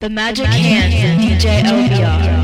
The 0.00 0.08
Magic 0.08 0.46
Hands 0.46 0.94
and 0.94 1.20
DJ 1.20 1.60
LBR. 1.64 2.37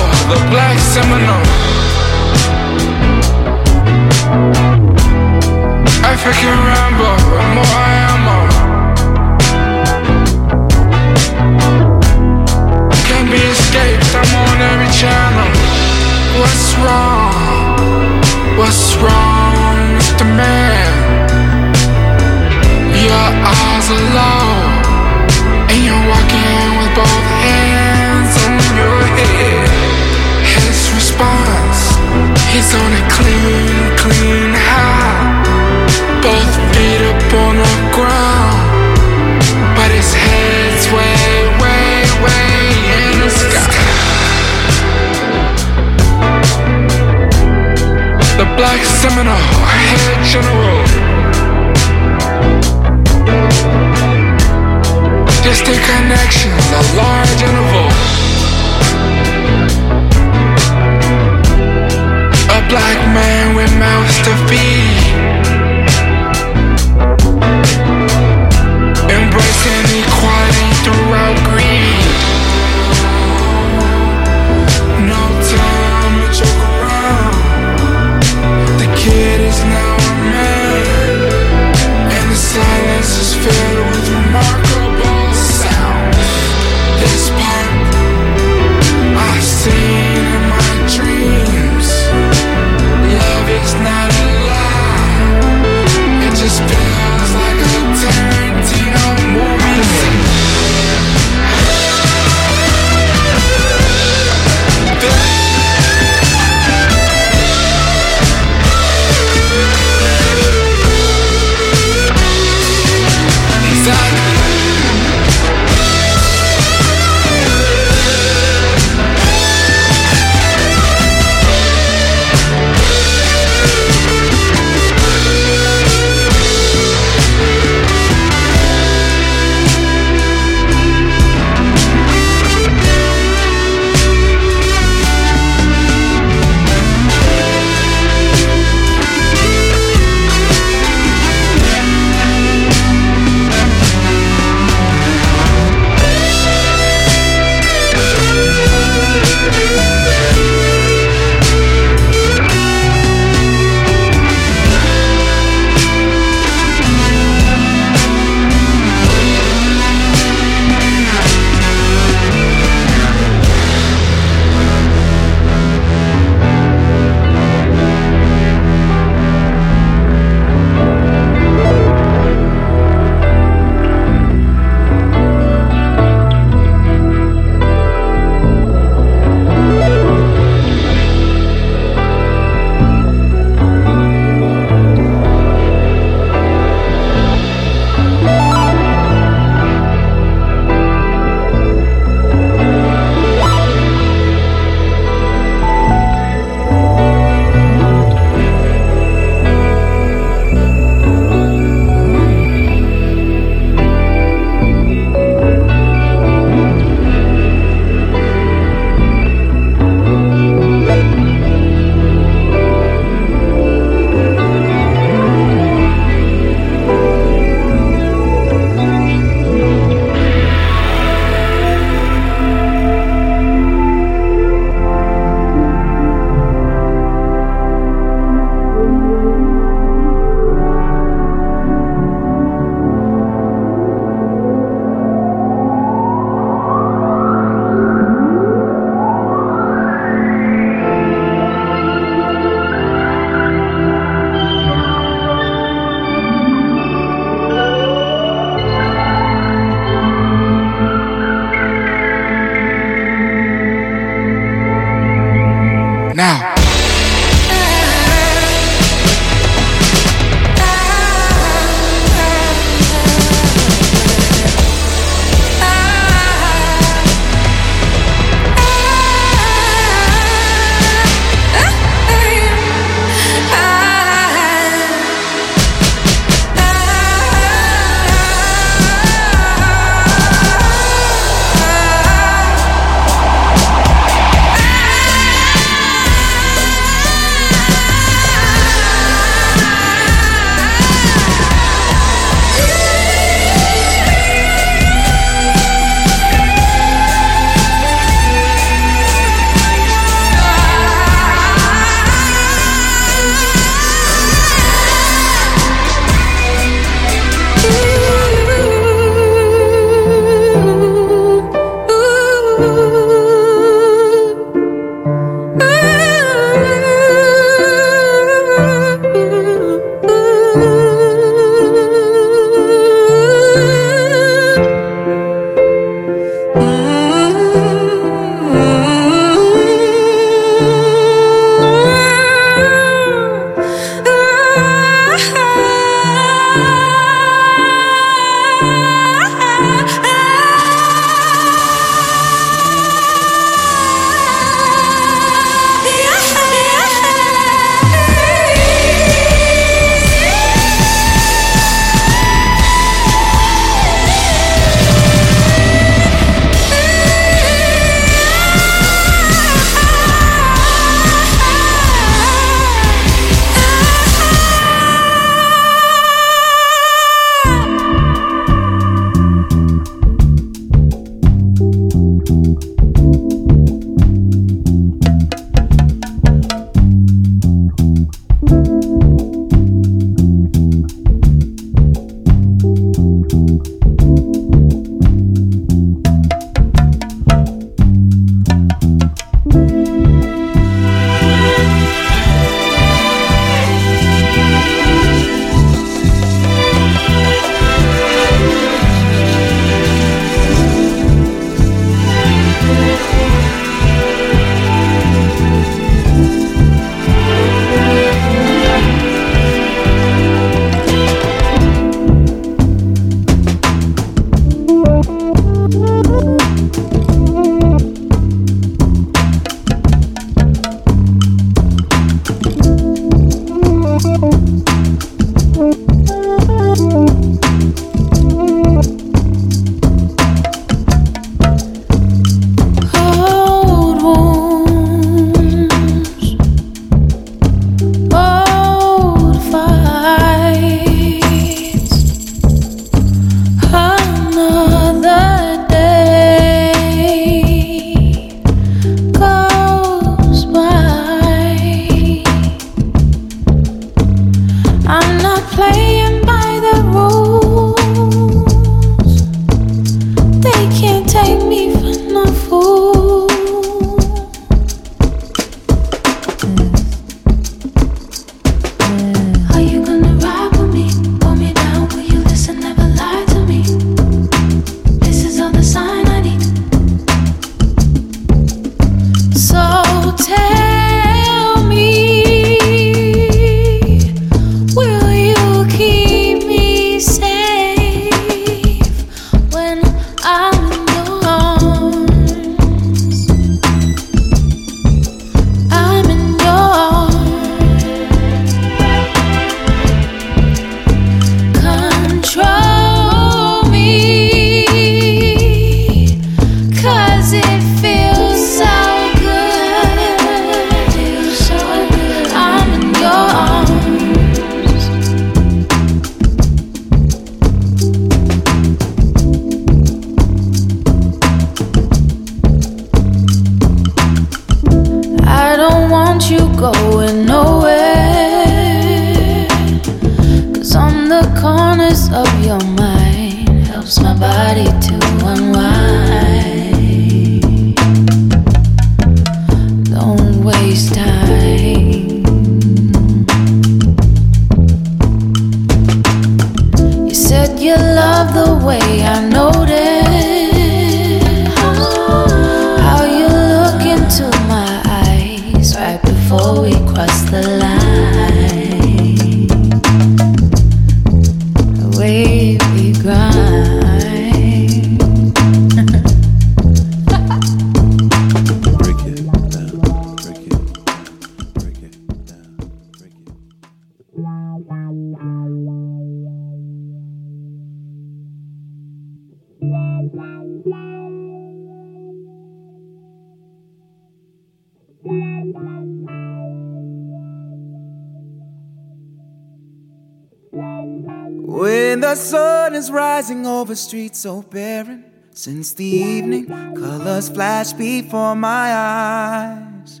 Over 593.74 593.80
streets 593.80 594.20
so 594.20 594.40
barren, 594.42 595.04
since 595.32 595.74
the 595.74 595.84
evening 595.84 596.46
colors 596.76 597.28
flash 597.28 597.72
before 597.72 598.36
my 598.36 598.72
eyes. 598.72 600.00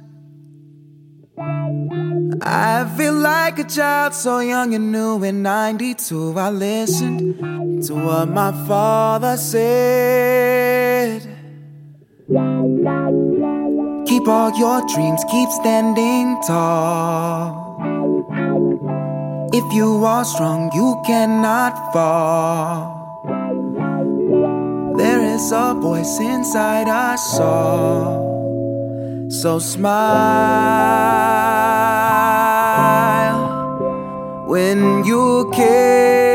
I 2.40 2.88
feel 2.96 3.14
like 3.14 3.58
a 3.58 3.64
child 3.64 4.14
so 4.14 4.38
young 4.38 4.74
and 4.74 4.92
new 4.92 5.24
in 5.24 5.42
92. 5.42 6.38
I 6.38 6.50
listened 6.50 7.82
to 7.86 7.94
what 7.94 8.28
my 8.28 8.52
father 8.68 9.36
said. 9.36 11.22
Keep 14.06 14.28
all 14.28 14.52
your 14.56 14.86
dreams, 14.94 15.22
keep 15.32 15.48
standing 15.50 16.40
tall. 16.46 17.64
If 19.52 19.64
you 19.74 20.04
are 20.04 20.24
strong, 20.24 20.70
you 20.74 21.02
cannot 21.04 21.92
fall. 21.92 23.03
There 24.96 25.22
is 25.22 25.50
a 25.52 25.74
voice 25.74 26.20
inside 26.20 26.88
us 26.88 27.40
all. 27.40 29.28
So 29.28 29.58
smile 29.58 30.04
when 34.46 35.04
you 35.04 35.50
can. 35.52 36.33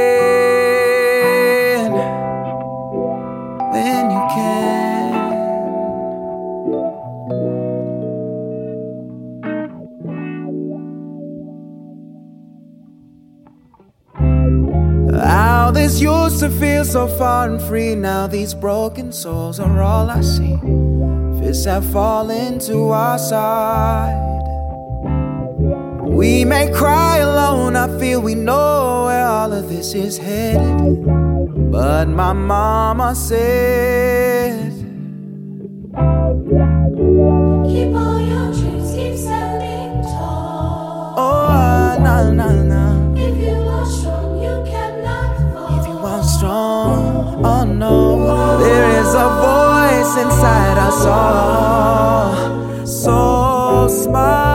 Used 16.42 16.54
to 16.54 16.60
feel 16.60 16.86
so 16.86 17.08
far 17.08 17.50
and 17.50 17.62
free. 17.62 17.96
Now 17.96 18.28
these 18.28 18.54
broken 18.54 19.12
souls 19.12 19.60
are 19.60 19.82
all 19.82 20.10
I 20.10 20.22
see. 20.22 20.58
Fists 21.40 21.66
have 21.66 21.86
fallen 21.92 22.60
to 22.60 22.90
our 22.92 23.18
side. 23.20 24.16
We 26.02 26.46
may 26.46 26.72
cry 26.72 27.18
alone, 27.18 27.76
I 27.76 27.88
feel 28.00 28.22
we 28.22 28.36
know 28.36 29.06
where 29.06 29.26
all 29.26 29.52
of 29.52 29.70
this 29.70 29.94
is 29.94 30.18
headed. 30.18 31.06
But 31.72 32.08
my 32.08 32.34
mama 32.34 33.16
said, 33.16 34.72
Keep 37.70 37.96
all 37.96 38.20
your 38.32 38.52
dreams, 38.54 38.92
keep 38.96 39.16
standing 39.18 40.04
tall. 40.04 41.16
Oh, 41.18 41.48
ah, 41.50 41.98
nah, 42.00 42.32
nah, 42.32 42.64
nah. 42.64 42.69
Oh 47.84 48.58
there 48.60 48.90
is 49.02 49.14
a 49.14 49.30
voice 49.46 50.14
inside 50.24 50.78
us 50.78 51.06
all. 51.06 52.86
So 52.86 53.88
smile, 53.88 54.49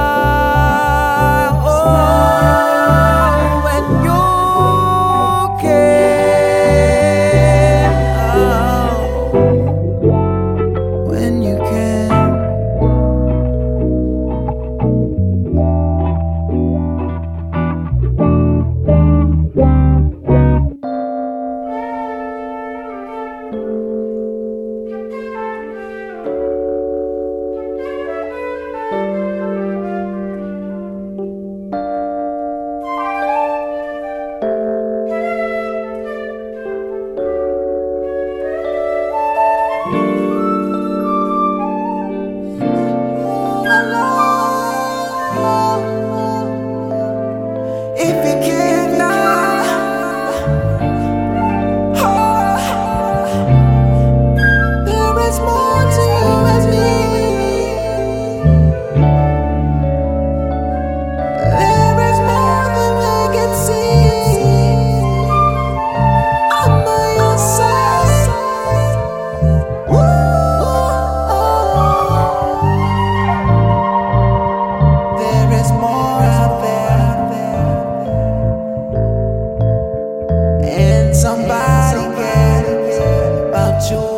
somebody 81.15 82.01
care 82.17 83.49
about 83.49 83.91
you? 83.91 84.15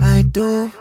I 0.00 0.22
do. 0.22 0.72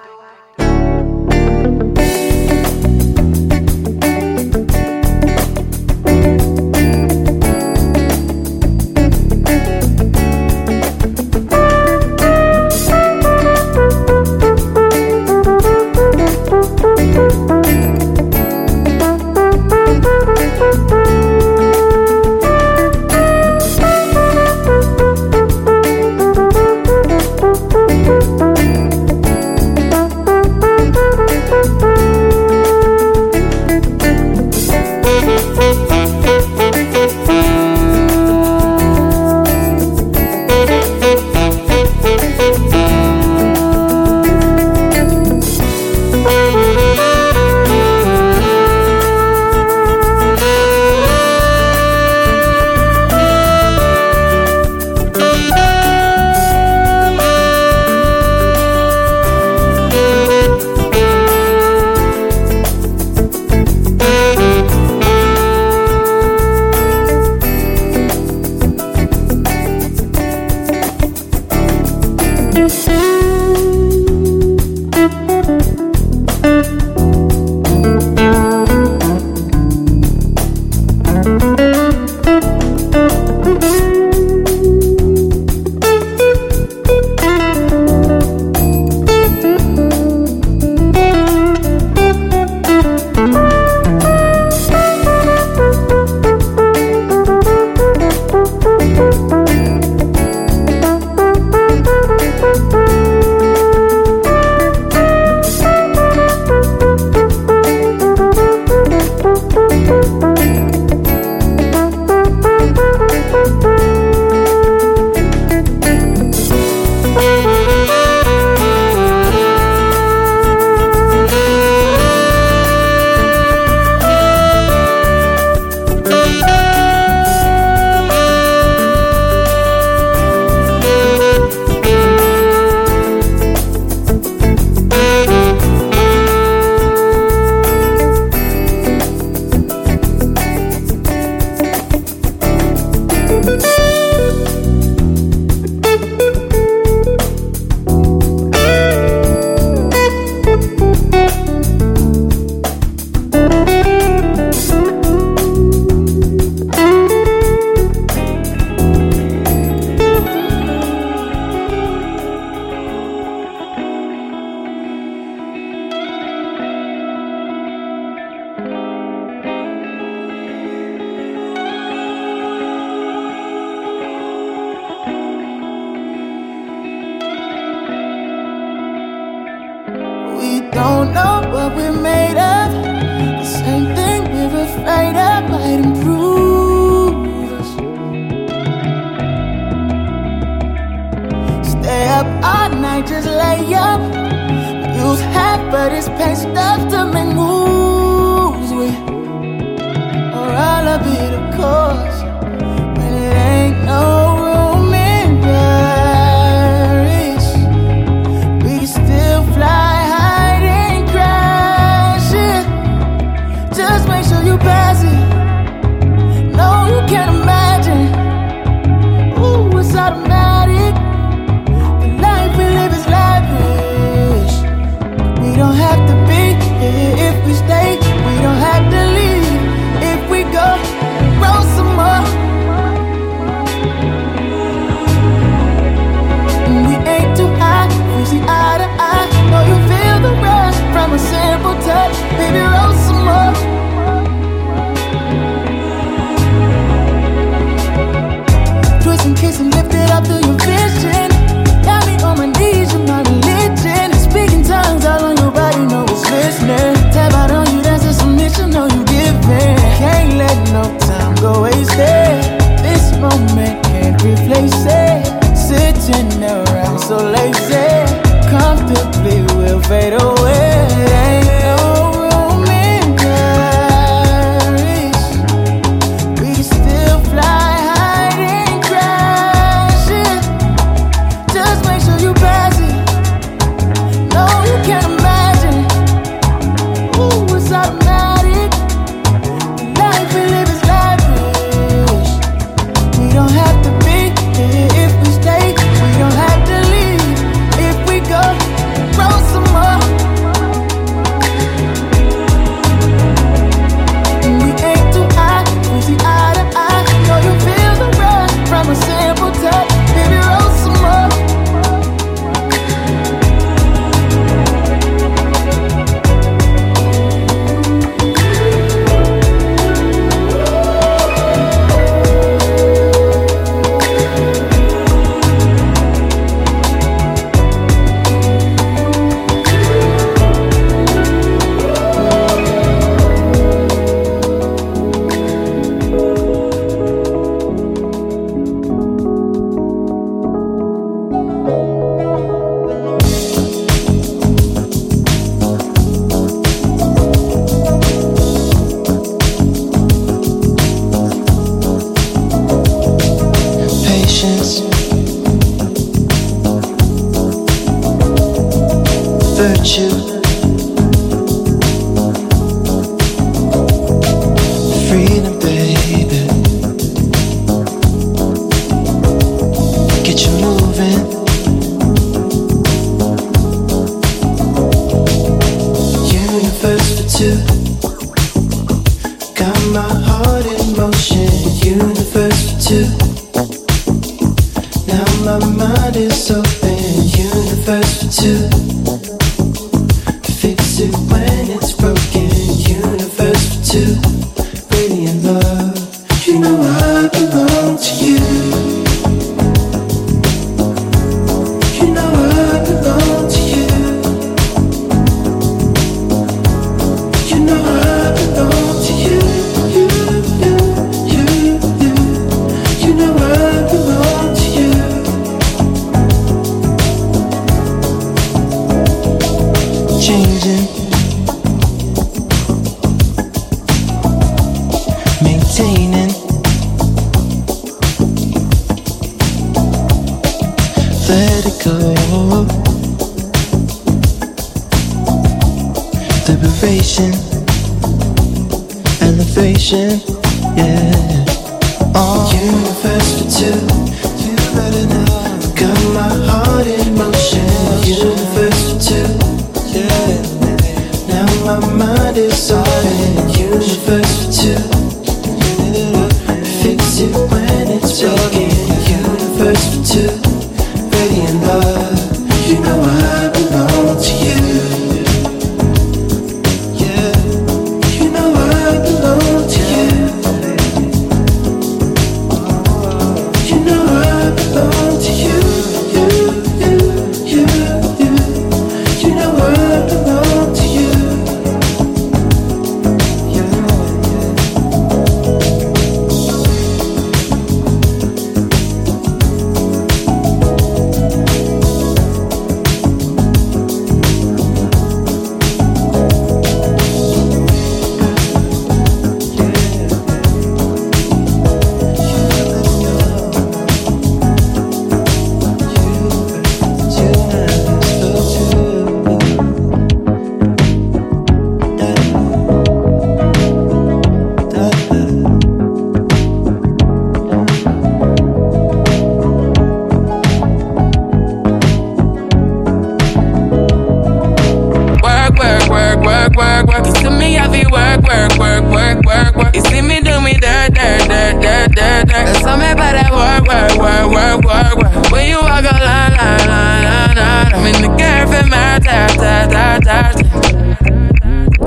so 267.08 267.16
late. 267.16 267.47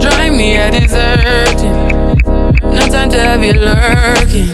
Drive 0.00 0.32
me 0.32 0.56
a 0.56 0.70
deserting. 0.70 1.72
No 2.62 2.86
time 2.88 3.10
to 3.10 3.46
you 3.46 3.52
lurking. 3.52 4.48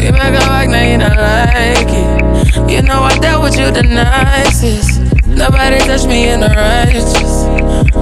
You 0.00 0.12
make 0.12 0.34
a 0.34 0.42
back, 0.48 0.68
now 0.68 0.82
you 0.82 0.98
don't 0.98 1.16
like 1.16 1.88
it. 1.88 2.70
You 2.70 2.82
know 2.82 3.02
I 3.02 3.18
dealt 3.18 3.42
with 3.42 3.58
you 3.58 3.70
the 3.70 3.82
nicest. 3.82 5.00
Nobody 5.26 5.78
touched 5.78 6.06
me 6.06 6.28
in 6.28 6.40
the 6.40 6.48
righteous. 6.48 7.44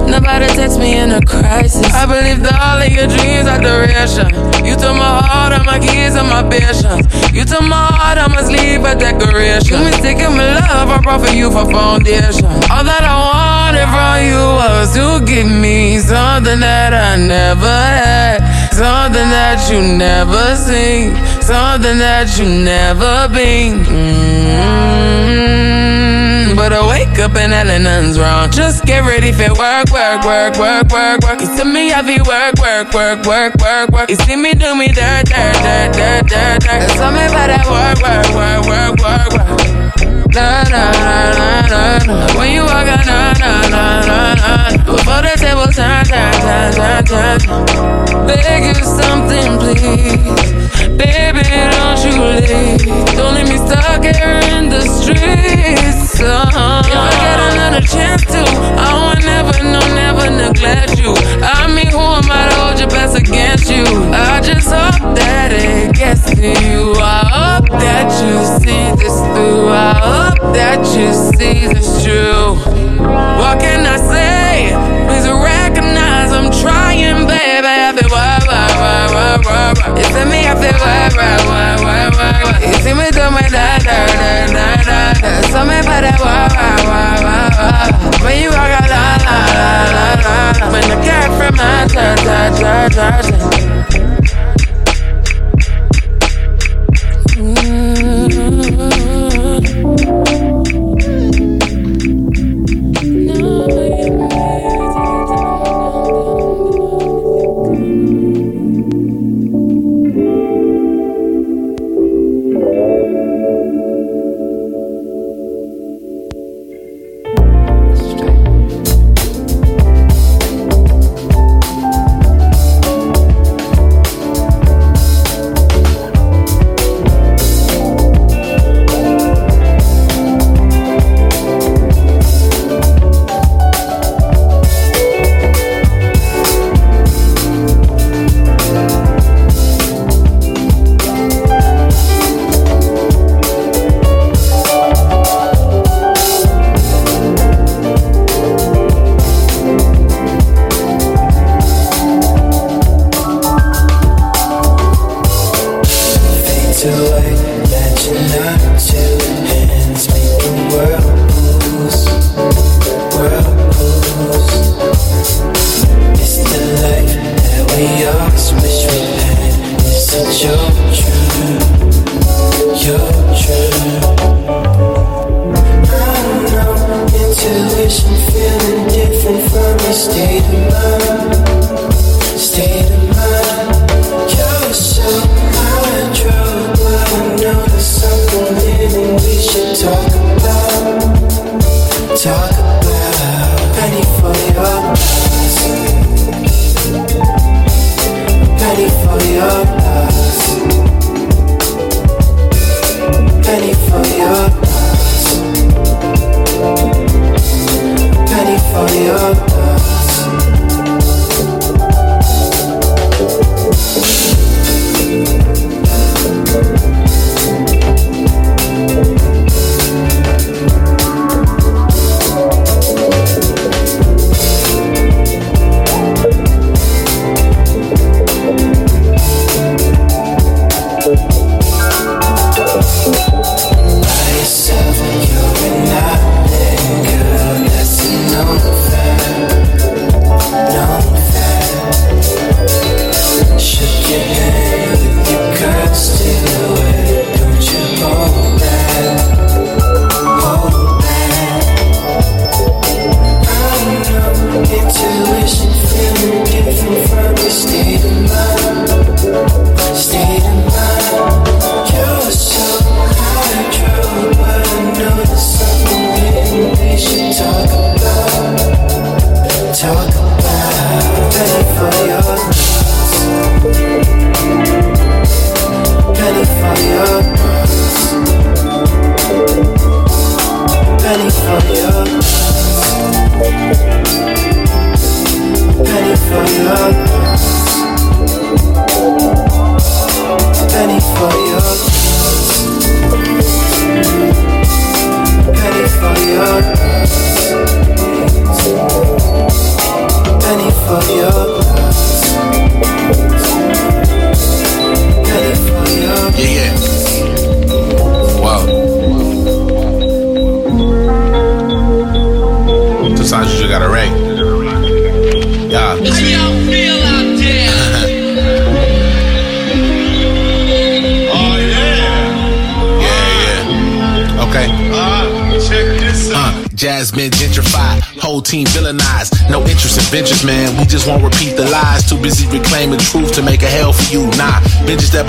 Nobody 0.09 0.47
text 0.47 0.79
me 0.79 0.97
in 0.97 1.11
a 1.11 1.21
crisis. 1.21 1.85
I 1.93 2.05
believe 2.05 2.41
that 2.43 2.57
all 2.59 2.81
of 2.81 2.91
your 2.91 3.07
dreams 3.07 3.47
are 3.47 3.61
duration. 3.61 4.27
You 4.65 4.75
took 4.75 4.95
my 4.97 5.21
heart, 5.21 5.53
and 5.53 5.65
my 5.65 5.79
keys, 5.79 6.15
and 6.15 6.27
my 6.27 6.43
patience. 6.49 7.05
You 7.31 7.45
took 7.45 7.61
my 7.61 7.87
heart, 7.93 8.17
I 8.17 8.27
must 8.27 8.51
leave 8.51 8.83
a 8.83 8.95
decoration. 8.95 9.77
You 9.77 9.85
mistaken 9.85 10.35
my 10.35 10.59
love, 10.59 10.89
I 10.89 11.01
brought 11.01 11.27
for 11.27 11.33
you 11.33 11.51
for 11.51 11.69
foundation. 11.69 12.45
All 12.73 12.83
that 12.83 13.03
I 13.03 13.15
wanted 13.69 13.89
from 13.93 14.17
you 14.25 14.41
was 14.57 14.93
to 14.95 15.19
give 15.25 15.45
me 15.45 15.99
something 15.99 16.59
that 16.59 16.91
I 16.93 17.17
never 17.17 17.67
had. 17.69 18.41
Something 18.73 19.29
that 19.29 19.69
you 19.69 19.79
never 19.97 20.55
seen. 20.55 21.13
Something 21.41 21.99
that 21.99 22.33
you 22.37 22.45
never 22.49 23.29
been. 23.29 23.85
Mm, 25.29 26.55
But 26.55 26.73
I 26.73 26.81
wake 26.87 27.19
up 27.19 27.35
and 27.35 27.53
hell 27.53 27.67
nothing's 27.79 28.17
wrong. 28.17 28.49
Just 28.49 28.85
get 28.85 29.05
ready 29.05 29.31
for 29.31 29.53
work, 29.53 29.91
work, 29.93 30.25
work, 30.25 30.57
work, 30.57 30.89
work, 30.89 31.21
work. 31.21 31.39
You 31.41 31.47
see 31.55 31.63
me, 31.63 31.93
be 32.09 32.17
work, 32.25 32.57
work, 32.57 32.91
work, 32.93 33.23
work, 33.25 33.53
work, 33.61 33.89
work. 33.91 34.09
You 34.09 34.15
see 34.25 34.35
me 34.35 34.53
do 34.55 34.73
me 34.75 34.87
dirt, 34.87 35.25
dirt, 35.29 35.53
dirt, 35.61 35.93
dirt, 35.93 36.25
dirt, 36.25 36.59
dirt. 36.65 36.79
There's 36.81 36.97
something 36.97 37.29
about 37.29 37.47
that 37.53 37.65
work, 37.69 38.01
work, 38.01 38.29
work, 38.33 38.65
work, 38.65 38.97
work, 38.97 39.29
work. 39.37 39.88
Na 40.33 40.63
na 40.63 40.91
na 40.91 41.61
na 41.71 41.97
na. 42.05 42.37
When 42.37 42.53
you 42.53 42.61
walk 42.63 42.87
out, 42.87 43.05
na 43.05 43.33
na 43.33 43.51
na 43.73 43.83
na 44.05 44.35
na. 44.35 44.77
Before 44.85 45.21
the 45.25 45.33
table 45.41 45.67
turn, 45.73 46.05
turn, 46.05 46.33
turn, 46.45 47.03
turn, 47.07 47.39
turn. 47.39 48.27
Beg 48.27 48.63
you 48.77 48.83
something, 48.83 49.57
please. 49.57 50.88
Baby, 50.99 51.43
don't 51.47 51.99
you 52.03 52.13
leave. 52.19 53.15
Don't 53.15 53.33
leave 53.35 53.47
me 53.47 53.57
stuck 53.57 54.03
here 54.03 54.41
in 54.51 54.67
the 54.67 54.81
streets. 54.81 56.19
Uh-huh. 56.19 56.81
If 56.85 56.93
I 56.93 57.11
get 57.23 57.39
another 57.53 57.79
chance 57.87 58.23
to, 58.25 58.43
I 58.75 58.91
won't 58.99 59.23
never, 59.23 59.63
no, 59.63 59.79
never 59.95 60.29
neglect 60.29 60.99
you. 60.99 61.13
I 61.41 61.67
mean, 61.73 61.87
who 61.87 61.99
am 61.99 62.27
I 62.29 62.49
to 62.49 62.55
hold 62.59 62.79
your 62.79 62.89
best 62.89 63.15
against 63.17 63.71
you? 63.71 63.85
I 64.11 64.41
just 64.41 64.67
hope 64.67 65.15
that 65.15 65.53
it 65.53 65.95
gets 65.95 66.25
to 66.31 66.35
you. 66.35 66.93
I 66.99 67.23
hope 67.31 67.69
that 67.79 68.07
you 68.19 68.35
see 68.59 68.91
this 69.01 69.15
through. 69.31 69.69
I 69.69 69.93
hope 69.95 70.53
that 70.53 70.79
you 70.97 71.13
see 71.37 71.73
this 71.73 72.03
true. 72.03 72.55
What 73.39 73.61
can 73.61 73.87
I 73.87 73.97
say? 73.97 74.75
Please 75.07 75.27
recognize 75.29 76.33
I'm 76.33 76.51
trying, 76.61 77.25
baby. 77.25 77.78
You 79.39 80.03
see 80.03 80.25
me, 80.25 80.47
I 80.47 80.53
feel 80.59 80.75
why, 80.83 81.09
why, 81.15 81.37
why, 81.47 81.79
why, 81.83 82.43
why. 82.43 82.59
You 82.59 82.73
see 82.83 82.93
me 82.93 83.07
do 83.11 83.31
my 83.31 83.41
da, 83.47 83.79
da, 83.79 84.05
da, 84.05 84.45
da, 84.47 84.83
da, 84.83 85.49
about 85.79 86.01
that 86.01 86.19
why, 86.19 86.47
why, 86.55 86.75
why, 86.83 87.15
why, 87.23 87.47
why. 87.55 88.23
When 88.23 88.43
you 88.43 88.49
walk 88.49 88.71
out, 88.75 88.89
la, 88.89 89.15
la, 89.23 89.37
la, 89.55 90.07
la, 90.25 90.51
la. 90.59 90.71
When 90.71 90.83
the 90.89 90.97
from 91.37 91.55
my 91.55 91.87
ta, 91.87 92.15
ta, 92.15 92.49
ta, 92.59 92.89
ta, 92.89 93.68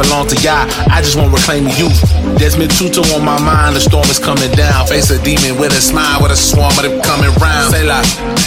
belong 0.03 0.27
to 0.29 0.37
Yah. 0.41 0.67
I 0.91 1.03
just 1.03 1.17
want 1.17 1.31
to 1.31 1.37
reclaim 1.37 1.65
the 1.65 1.75
youth. 1.77 2.01
Desmond 2.39 2.71
Tutu 2.73 3.01
on 3.15 3.25
my 3.25 3.41
mind. 3.41 3.77
The 3.77 3.81
storm 3.81 4.09
is 4.09 4.19
coming 4.19 4.51
down. 4.53 4.87
Face 4.87 5.11
a 5.11 5.23
demon 5.23 5.59
with 5.61 5.73
a 5.73 5.81
smile, 5.81 6.23
with 6.23 6.33
a 6.33 6.37
swarm 6.37 6.73
of 6.79 6.83
them 6.83 7.01
coming 7.03 7.33
round. 7.37 7.75
Say 7.75 7.85
like. 7.85 8.40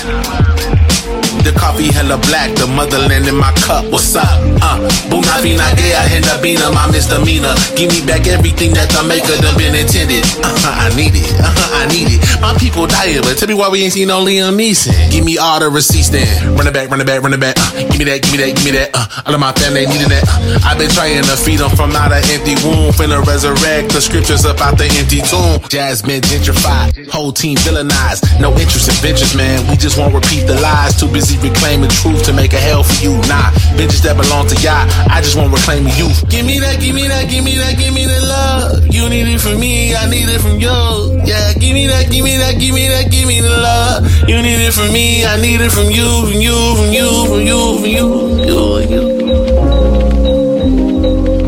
The 1.43 1.51
coffee 1.59 1.91
hella 1.91 2.15
black, 2.31 2.55
the 2.55 2.67
motherland 2.67 3.27
in 3.27 3.35
my 3.35 3.51
cup. 3.67 3.83
What's 3.91 4.15
up? 4.15 4.23
Uh, 4.63 4.79
Bunafi 5.11 5.59
Nagea 5.59 5.99
Hendabina, 6.07 6.71
my 6.71 6.87
misdemeanor. 6.87 7.51
Give 7.75 7.91
me 7.91 7.99
back 8.07 8.27
everything 8.27 8.71
that 8.79 8.87
the 8.95 9.03
maker 9.03 9.35
done 9.43 9.51
been 9.59 9.75
intended. 9.75 10.23
Uh-huh, 10.39 10.71
I 10.71 10.87
need 10.95 11.11
it. 11.11 11.27
Uh-huh, 11.35 11.83
I 11.83 11.91
need 11.91 12.15
it. 12.15 12.23
My 12.39 12.55
people 12.55 12.87
dying, 12.87 13.19
but 13.27 13.35
tell 13.35 13.51
me 13.51 13.55
why 13.55 13.67
we 13.67 13.83
ain't 13.83 13.91
seen 13.91 14.07
no 14.07 14.23
Liam 14.23 14.55
Neeson. 14.55 14.95
Give 15.11 15.25
me 15.27 15.37
all 15.37 15.59
the 15.59 15.67
receipts 15.67 16.07
then. 16.09 16.23
Run 16.55 16.63
it 16.67 16.73
back, 16.73 16.87
run 16.87 17.01
it 17.01 17.07
back, 17.07 17.19
run 17.19 17.33
it 17.35 17.41
back. 17.43 17.59
Uh, 17.59 17.91
give 17.91 17.99
me 17.99 18.07
that, 18.07 18.23
give 18.23 18.31
me 18.31 18.39
that, 18.39 18.55
give 18.55 18.63
me 18.63 18.71
that. 18.79 18.89
Uh, 18.95 19.27
all 19.27 19.35
of 19.35 19.41
my 19.43 19.51
family 19.59 19.83
needed 19.83 20.07
that. 20.15 20.23
Uh, 20.23 20.63
I've 20.63 20.79
been 20.79 20.91
trying 20.95 21.19
to 21.27 21.35
feed 21.35 21.59
them 21.59 21.75
from 21.75 21.91
out 21.91 22.15
an 22.15 22.23
empty 22.31 22.55
womb. 22.63 22.95
Finna 22.95 23.19
resurrect 23.27 23.91
the 23.91 23.99
scriptures 23.99 24.47
up 24.47 24.63
out 24.63 24.79
the 24.79 24.87
empty 24.95 25.19
tomb. 25.19 25.59
Jasmine 25.67 26.23
gentrified, 26.23 26.92
whole 27.23 27.31
team 27.31 27.55
villainized. 27.63 28.27
No 28.41 28.51
interest 28.59 28.91
in 28.91 28.95
ventures, 28.99 29.33
man. 29.33 29.63
We 29.71 29.77
just 29.77 29.97
won't 29.97 30.13
repeat 30.13 30.43
the 30.43 30.59
lies. 30.59 30.99
Too 30.99 31.07
busy 31.07 31.39
reclaiming 31.39 31.89
truth 31.89 32.25
to 32.27 32.33
make 32.33 32.51
a 32.51 32.59
hell 32.59 32.83
for 32.83 32.99
you. 32.99 33.15
Nah, 33.31 33.55
vengeance 33.79 34.03
that 34.03 34.19
belong 34.19 34.51
to 34.51 34.57
Yah. 34.59 34.83
I 35.07 35.23
just 35.23 35.39
won't 35.39 35.55
reclaim 35.55 35.87
the 35.87 35.95
youth. 35.95 36.27
Give 36.27 36.45
me 36.45 36.59
that, 36.59 36.83
give 36.83 36.93
me 36.93 37.07
that, 37.07 37.31
give 37.31 37.45
me 37.47 37.55
that, 37.63 37.79
give 37.79 37.93
me 37.95 38.03
the 38.03 38.19
love. 38.27 38.83
You 38.91 39.07
need 39.07 39.31
it 39.31 39.39
from 39.39 39.55
me, 39.63 39.95
I 39.95 40.09
need 40.11 40.27
it 40.27 40.41
from 40.43 40.59
you. 40.59 40.75
Yeah, 41.23 41.55
give 41.55 41.71
me 41.71 41.87
that, 41.87 42.11
give 42.11 42.25
me 42.27 42.35
that, 42.35 42.59
give 42.59 42.75
me 42.75 42.91
that, 42.91 43.07
give 43.07 43.25
me 43.25 43.39
the 43.39 43.55
love. 43.55 44.03
You 44.27 44.43
need 44.43 44.59
it 44.59 44.73
from 44.75 44.91
me, 44.91 45.23
I 45.23 45.39
need 45.39 45.61
it 45.63 45.71
from 45.71 45.87
you, 45.95 46.27
from 46.27 46.43
you, 46.43 46.59
from 46.75 46.91
you, 46.91 47.07
from 47.23 47.41
you, 47.47 47.59
from 47.79 47.87
you, 47.87 48.51
you, 48.51 48.83
you. 48.91 49.43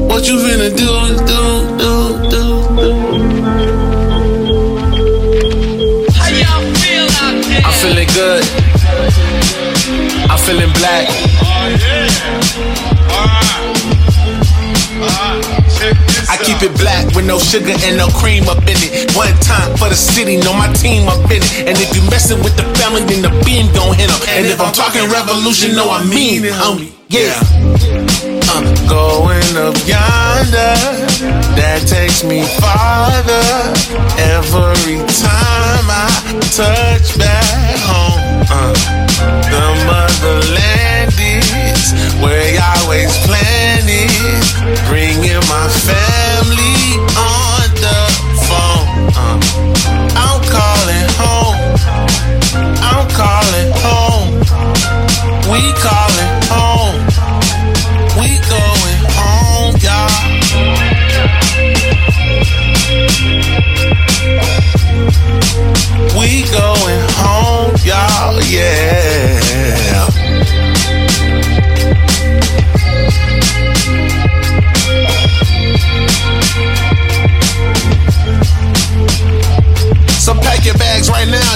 What 0.08 0.24
you 0.24 0.40
finna 0.40 0.72
do, 0.72 0.88
do, 1.28 1.44
do, 1.76 1.92
do, 2.32 2.32
do. 2.32 2.55
Feeling 10.46 10.70
black. 10.78 11.10
I 16.30 16.38
keep 16.38 16.62
it 16.62 16.78
black 16.78 17.06
with 17.16 17.26
no 17.26 17.40
sugar 17.40 17.74
and 17.74 17.98
no 17.98 18.08
cream 18.14 18.48
up 18.48 18.62
in 18.70 18.78
it. 18.78 19.10
One 19.16 19.34
time 19.42 19.76
for 19.78 19.90
the 19.90 19.96
city, 19.96 20.38
know 20.38 20.54
my 20.54 20.72
team 20.74 21.08
up 21.08 21.26
in 21.32 21.42
it. 21.42 21.66
And 21.66 21.76
if 21.82 21.96
you 21.96 22.02
messing 22.12 22.38
with 22.44 22.56
the 22.58 22.64
family, 22.78 23.02
then 23.10 23.24
the 23.26 23.34
beam 23.44 23.74
gon' 23.74 23.98
hit 23.98 24.10
'em. 24.10 24.22
And 24.38 24.46
if 24.46 24.62
I'm 24.62 24.72
talking 24.72 25.10
revolution, 25.10 25.76
know 25.76 25.90
I 25.90 26.04
mean 26.04 26.46
it, 26.46 26.54
homie. 26.54 26.92
Yeah. 27.10 27.42
I'm 28.54 28.70
going 28.86 29.52
up 29.58 29.76
yonder. 29.90 30.78
That 31.58 31.82
takes 31.88 32.24
me 32.24 32.46
farther. 32.62 33.46
Every 34.38 34.98
time 35.26 35.88
I 35.90 36.08
touch 36.54 37.18
back 37.18 37.80
home. 37.90 38.05
Uh, 38.50 38.74
the 39.50 39.66
motherland 39.88 41.14
is 41.20 41.94
where 42.22 42.54
Yahweh's 42.54 43.18
plan 43.26 43.84
is. 43.88 44.54
Bringing 44.90 45.42
my 45.50 45.68
family 45.90 47.00
on 47.18 47.68
the 47.86 48.02
phone. 48.48 48.88
Uh, 49.16 49.40
I'm 50.16 50.42
calling 50.56 51.08
home. 51.22 51.58
I'm 52.82 53.08
calling 53.12 53.72
home. 53.84 54.32
We 55.52 55.62
calling 55.82 56.35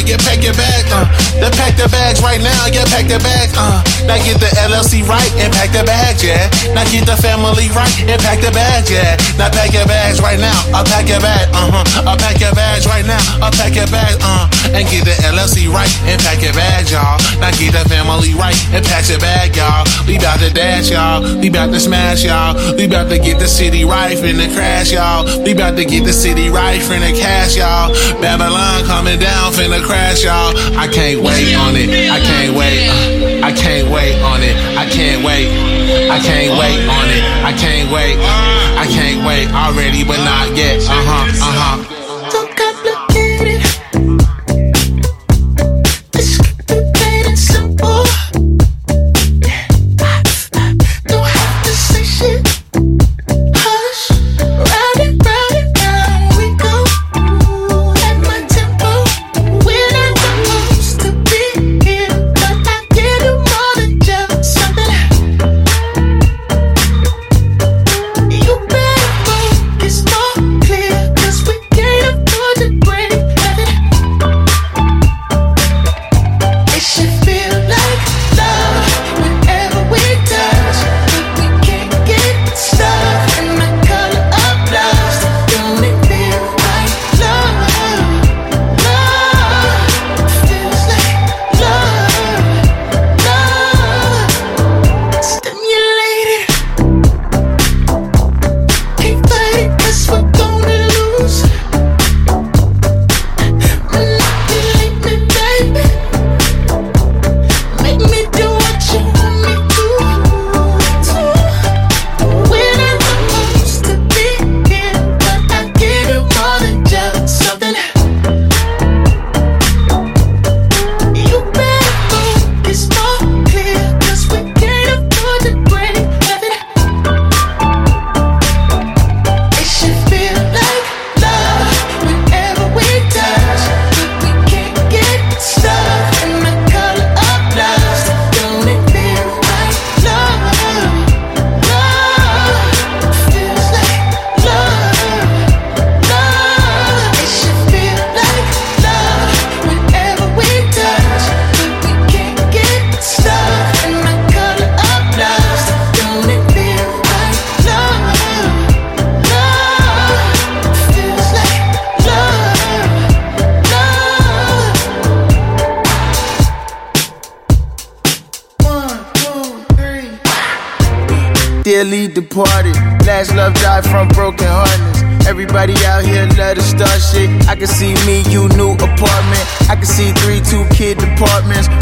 get 0.09 0.19
pack 0.21 0.43
your 0.43 0.53
bag 0.53 0.78
now, 0.89 1.49
pack 1.55 1.77
the 1.77 1.87
bags 1.89 2.21
right 2.21 2.41
now, 2.41 2.67
yeah, 2.69 2.85
pack 2.89 3.05
the 3.05 3.19
bag, 3.21 3.49
uh. 3.55 3.81
Now 4.09 4.17
get 4.25 4.41
the 4.41 4.49
LLC 4.65 5.05
right 5.05 5.29
and 5.37 5.53
pack 5.53 5.71
the 5.71 5.83
bags, 5.85 6.23
yeah. 6.23 6.49
Now 6.73 6.85
get 6.89 7.05
the 7.05 7.17
family 7.17 7.69
right 7.71 7.93
and 8.09 8.19
pack 8.21 8.41
the 8.41 8.51
bags, 8.51 8.89
yeah. 8.89 9.17
Now 9.37 9.49
pack 9.49 9.73
your 9.73 9.85
bags 9.85 10.19
right 10.19 10.39
now, 10.39 10.55
I'll 10.73 10.85
pack 10.85 11.07
your 11.07 11.21
bag, 11.21 11.49
uh 11.53 11.69
huh. 11.71 12.09
I'll 12.09 12.17
pack 12.17 12.41
your 12.41 12.53
bags 12.53 12.85
right 12.87 13.05
now, 13.05 13.21
I'll 13.41 13.53
pack 13.53 13.75
your 13.75 13.87
bags, 13.87 14.17
uh. 14.21 14.49
And 14.73 14.85
get 14.89 15.05
the 15.05 15.15
LLC 15.25 15.65
right 15.69 15.89
and 16.05 16.21
pack 16.21 16.41
your 16.41 16.53
bags, 16.53 16.91
y'all. 16.91 17.17
Now 17.41 17.49
get 17.57 17.73
the 17.73 17.83
family 17.89 18.33
right 18.33 18.57
and 18.73 18.85
pack 18.85 19.09
your 19.09 19.19
bag, 19.19 19.55
y'all. 19.55 19.85
We 20.05 20.17
bout 20.17 20.39
to 20.39 20.49
dash, 20.53 20.89
y'all. 20.91 21.21
We 21.39 21.49
bout 21.49 21.71
to 21.73 21.79
smash, 21.79 22.23
y'all. 22.23 22.53
We 22.75 22.87
bout 22.87 23.09
to 23.09 23.17
get 23.17 23.39
the 23.39 23.47
city 23.47 23.83
right 23.85 24.17
finna 24.17 24.53
crash, 24.53 24.91
y'all. 24.91 25.25
We 25.43 25.53
bout 25.53 25.75
to 25.77 25.85
get 25.85 26.05
the 26.05 26.13
city 26.13 26.49
right 26.49 26.81
finna 26.81 27.17
cash, 27.17 27.57
y'all. 27.57 27.93
Babylon 28.21 28.85
coming 28.85 29.19
down 29.19 29.53
finna 29.53 29.81
crash, 29.81 30.23
y'all. 30.23 30.53
I 30.79 30.87
can't 30.87 31.19
wait 31.21 31.53
on 31.55 31.75
it. 31.75 31.89
I 32.09 32.21
can't 32.21 32.55
wait. 32.55 32.87
uh, 32.87 33.45
I 33.45 33.51
can't 33.51 33.91
wait 33.91 34.15
on 34.23 34.41
it. 34.41 34.55
I 34.77 34.85
can't 34.87 35.25
wait. 35.25 35.51
I 36.09 36.19
can't 36.23 36.55
wait 36.55 36.79
on 36.87 37.07
it. 37.11 37.23
I 37.43 37.51
can't 37.51 37.91
wait. 37.91 38.15
I 38.15 38.87
can't 38.87 39.27
wait 39.27 39.51
already, 39.51 40.05
but 40.05 40.23
not 40.23 40.55
yet. 40.55 40.79
Uh 40.87 40.95
huh. 41.03 41.27
Uh 41.35 41.83
huh. 41.83 41.98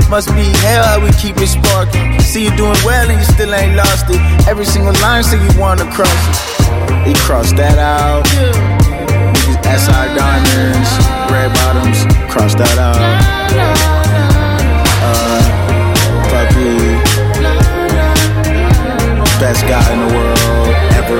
Must 0.09 0.29
be 0.35 0.47
hell 0.63 0.83
how 0.85 1.03
we 1.03 1.11
keep 1.19 1.37
it 1.37 1.47
sparking. 1.47 2.19
See 2.21 2.45
you 2.45 2.55
doing 2.55 2.77
well 2.85 3.09
and 3.09 3.19
you 3.19 3.25
still 3.25 3.53
ain't 3.53 3.75
lost 3.75 4.05
it. 4.09 4.21
Every 4.47 4.65
single 4.65 4.93
line 5.01 5.23
say 5.23 5.35
you 5.35 5.59
wanna 5.59 5.85
cross 5.91 6.09
it. 6.09 7.07
He 7.07 7.13
crossed 7.15 7.55
that 7.57 7.77
out. 7.77 8.25
Niggas 8.25 9.57
SI 9.67 10.03
diamonds, 10.15 10.89
red 11.31 11.51
bottoms, 11.53 12.03
cross 12.31 12.55
that 12.55 12.77
out. 12.79 12.95
Uh, 15.03 15.39
puppy, 16.31 16.79
best 19.39 19.67
guy 19.67 19.83
in 19.91 19.99
the 20.07 20.11
world 20.15 20.71
ever, 20.95 21.19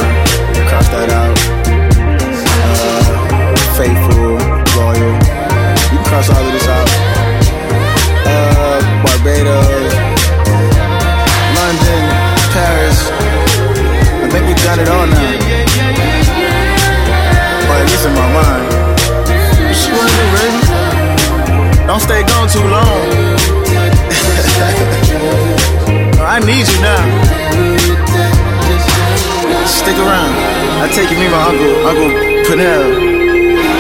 cross 0.70 0.88
that 0.96 1.10
out. 1.12 1.38
Uh, 2.64 3.56
faithful, 3.76 4.40
loyal, 4.80 5.14
you 5.92 5.98
can 5.98 6.06
cross 6.06 6.30
all 6.30 6.46
of 6.46 6.54
this 6.54 6.68
out. 6.68 7.17
Barbados, 9.28 9.92
London, 11.60 12.04
Paris. 12.56 13.12
I 14.24 14.28
think 14.32 14.48
we've 14.48 14.64
done 14.64 14.80
it 14.80 14.88
all 14.88 15.04
now. 15.04 15.36
Or 17.68 17.76
at 17.76 17.88
least 17.92 18.08
in 18.08 18.14
my 18.16 18.24
mind. 18.32 18.72
Wanna 19.92 20.12
do, 20.16 20.24
baby? 20.32 20.64
Don't 21.88 22.00
stay 22.00 22.24
gone 22.24 22.48
too 22.48 22.64
long. 22.72 23.04
I 26.24 26.40
need 26.40 26.64
you 26.64 26.80
now. 26.80 27.04
Stick 29.68 29.98
around. 30.00 30.32
I 30.80 30.88
take 30.96 31.12
you, 31.12 31.20
me, 31.20 31.28
my 31.28 31.44
uncle, 31.52 31.76
Uncle 31.84 32.12
Panel. 32.48 32.96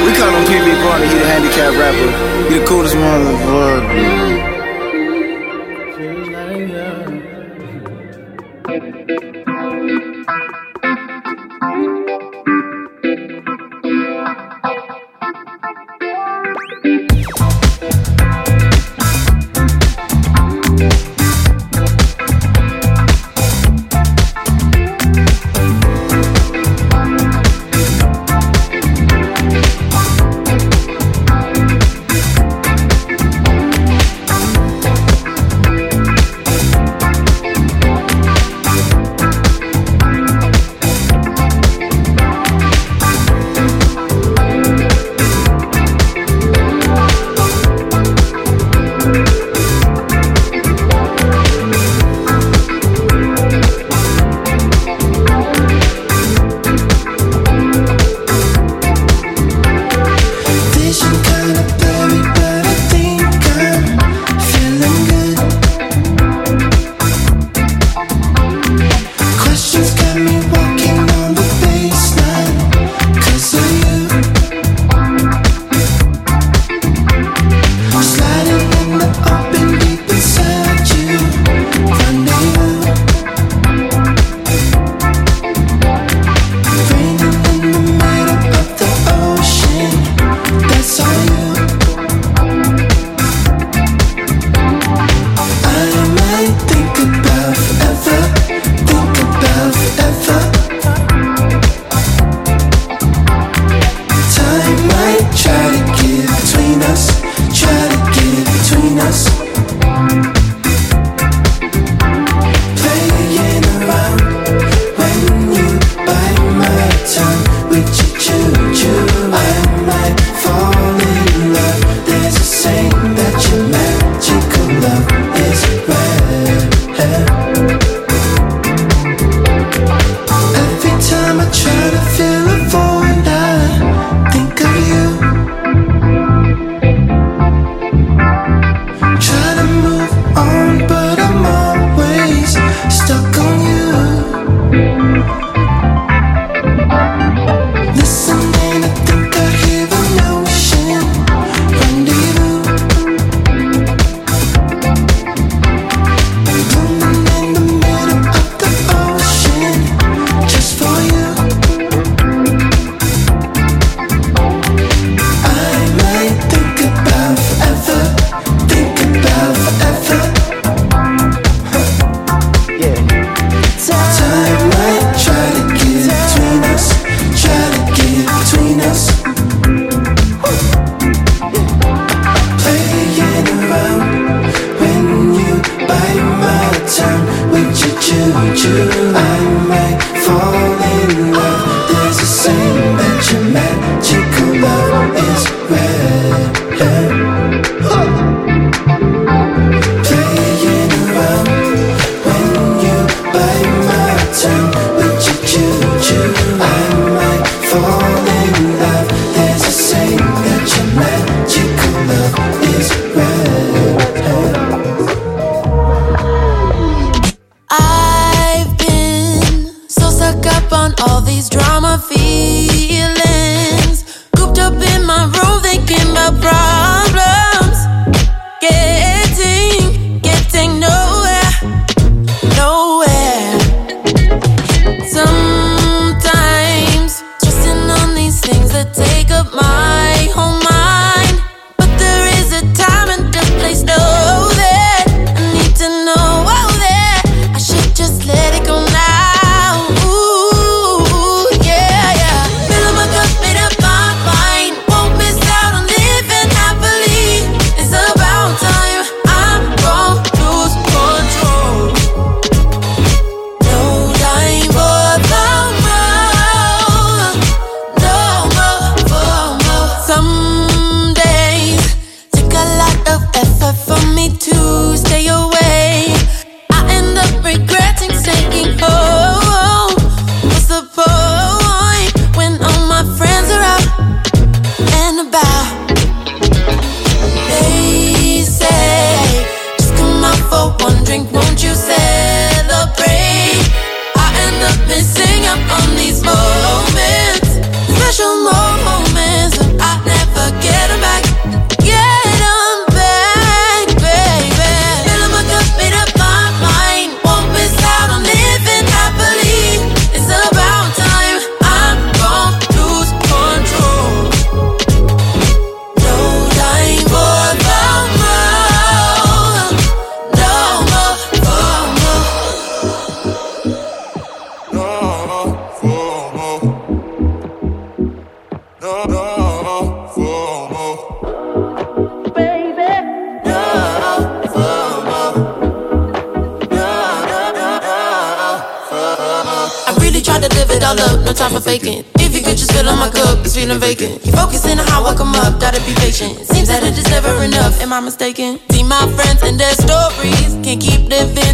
We 0.03 0.11
call 0.11 0.27
him 0.27 0.43
PB 0.43 0.75
Barney. 0.83 1.07
He 1.07 1.15
the 1.15 1.25
handicapped 1.25 1.77
rapper. 1.79 2.11
He 2.51 2.59
the 2.59 2.65
coolest 2.67 2.95
motherfucker. 2.95 4.46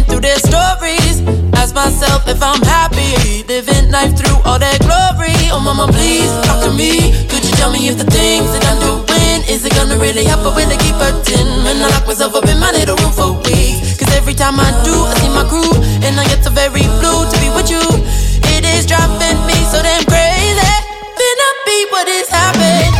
through 0.02 0.26
their 0.26 0.40
stories. 0.42 1.22
Ask 1.54 1.74
myself 1.74 2.26
if 2.26 2.42
I'm 2.42 2.62
happy, 2.66 3.46
living 3.46 3.90
life 3.94 4.18
through 4.18 4.42
all 4.42 4.58
that 4.58 4.82
glory. 4.82 5.38
Oh, 5.54 5.62
mama, 5.62 5.86
please 5.92 6.30
talk 6.42 6.58
to 6.66 6.74
me. 6.74 7.14
Could 7.30 7.46
you 7.46 7.54
tell 7.54 7.70
me 7.70 7.86
if 7.86 7.96
the 7.98 8.08
things 8.10 8.50
that 8.50 8.66
I'm 8.66 8.80
doing 8.82 9.04
is 9.54 9.64
it 9.64 9.74
gonna 9.74 9.98
really 9.98 10.24
help 10.24 10.42
or 10.42 10.54
will 10.56 10.70
it 10.70 10.80
keep 10.80 10.96
hurting? 10.96 11.46
When 11.62 11.78
I 11.78 11.88
lock 11.94 12.06
myself 12.06 12.34
up 12.34 12.48
in 12.48 12.58
my 12.58 12.72
little 12.72 12.96
room 12.96 13.12
for 13.12 13.30
weeks, 13.46 13.94
cause 14.00 14.10
every 14.16 14.34
time 14.34 14.58
I 14.58 14.70
do, 14.82 14.94
I 15.06 15.14
see 15.20 15.30
my 15.30 15.46
crew, 15.46 15.70
and 16.02 16.18
I 16.18 16.24
get 16.26 16.42
so 16.42 16.50
very 16.50 16.82
blue 16.98 17.22
to 17.28 17.36
be 17.38 17.48
with 17.54 17.70
you. 17.70 17.84
It 18.56 18.64
is 18.64 18.86
driving 18.86 19.38
me 19.46 19.54
so 19.70 19.78
damn 19.82 20.04
crazy. 20.10 20.58
Then 21.20 21.36
I 21.46 21.50
be 21.66 21.78
what 21.92 22.08
is 22.08 22.28
happening. 22.28 22.93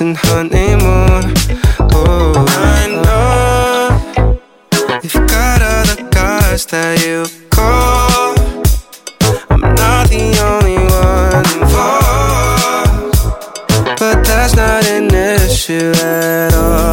and 0.00 0.16
honeymoon. 0.16 1.32
Oh. 1.78 2.34
oh, 2.36 2.44
I 2.48 2.86
know 3.04 4.40
you've 5.02 5.26
got 5.28 5.62
other 5.62 6.10
guys 6.10 6.66
that 6.66 7.02
you 7.04 7.24
call. 7.50 8.34
I'm 9.48 9.60
not 9.60 10.08
the 10.08 10.38
only 10.50 10.76
one 10.76 11.46
involved, 11.60 13.16
but 13.98 14.24
that's 14.24 14.54
not 14.54 14.84
an 14.86 15.14
issue 15.14 15.92
at 15.96 16.52
all. 16.54 16.85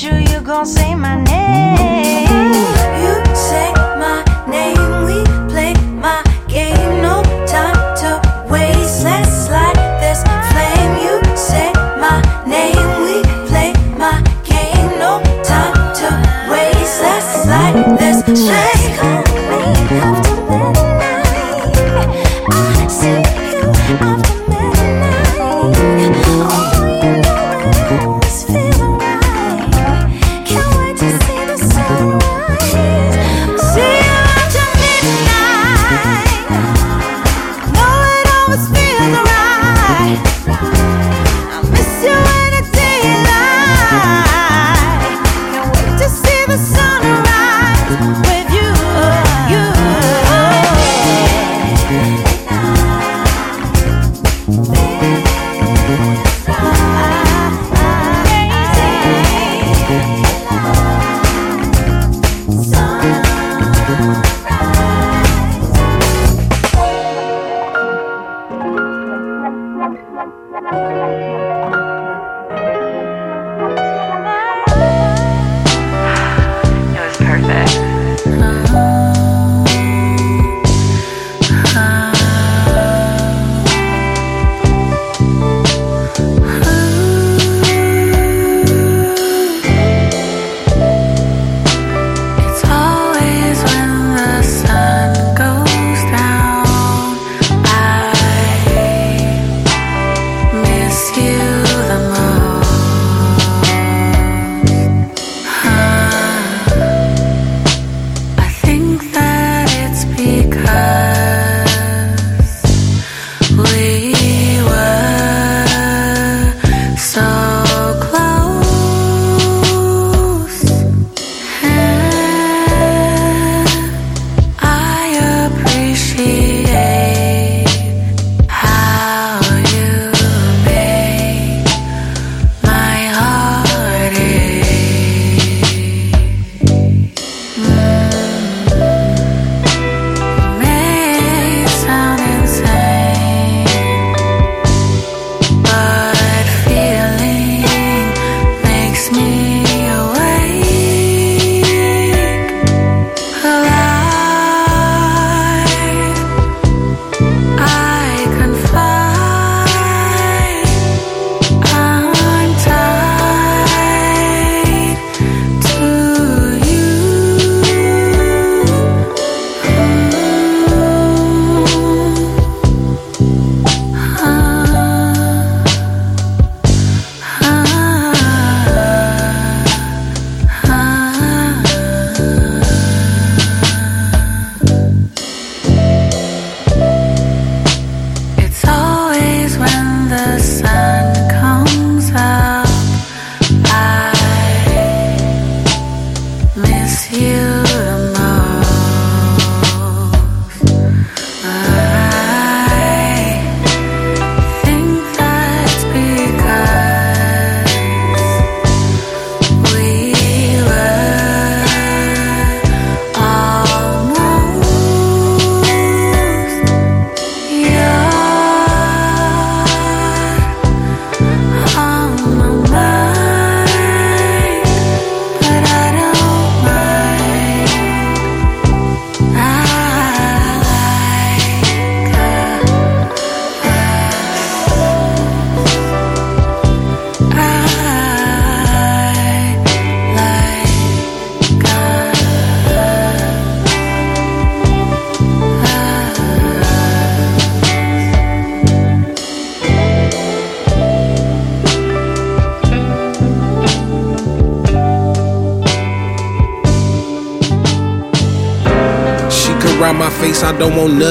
You, 0.00 0.14
you 0.14 0.40
gon' 0.40 0.64
say 0.64 0.94
my 0.94 1.22
name. 1.22 2.21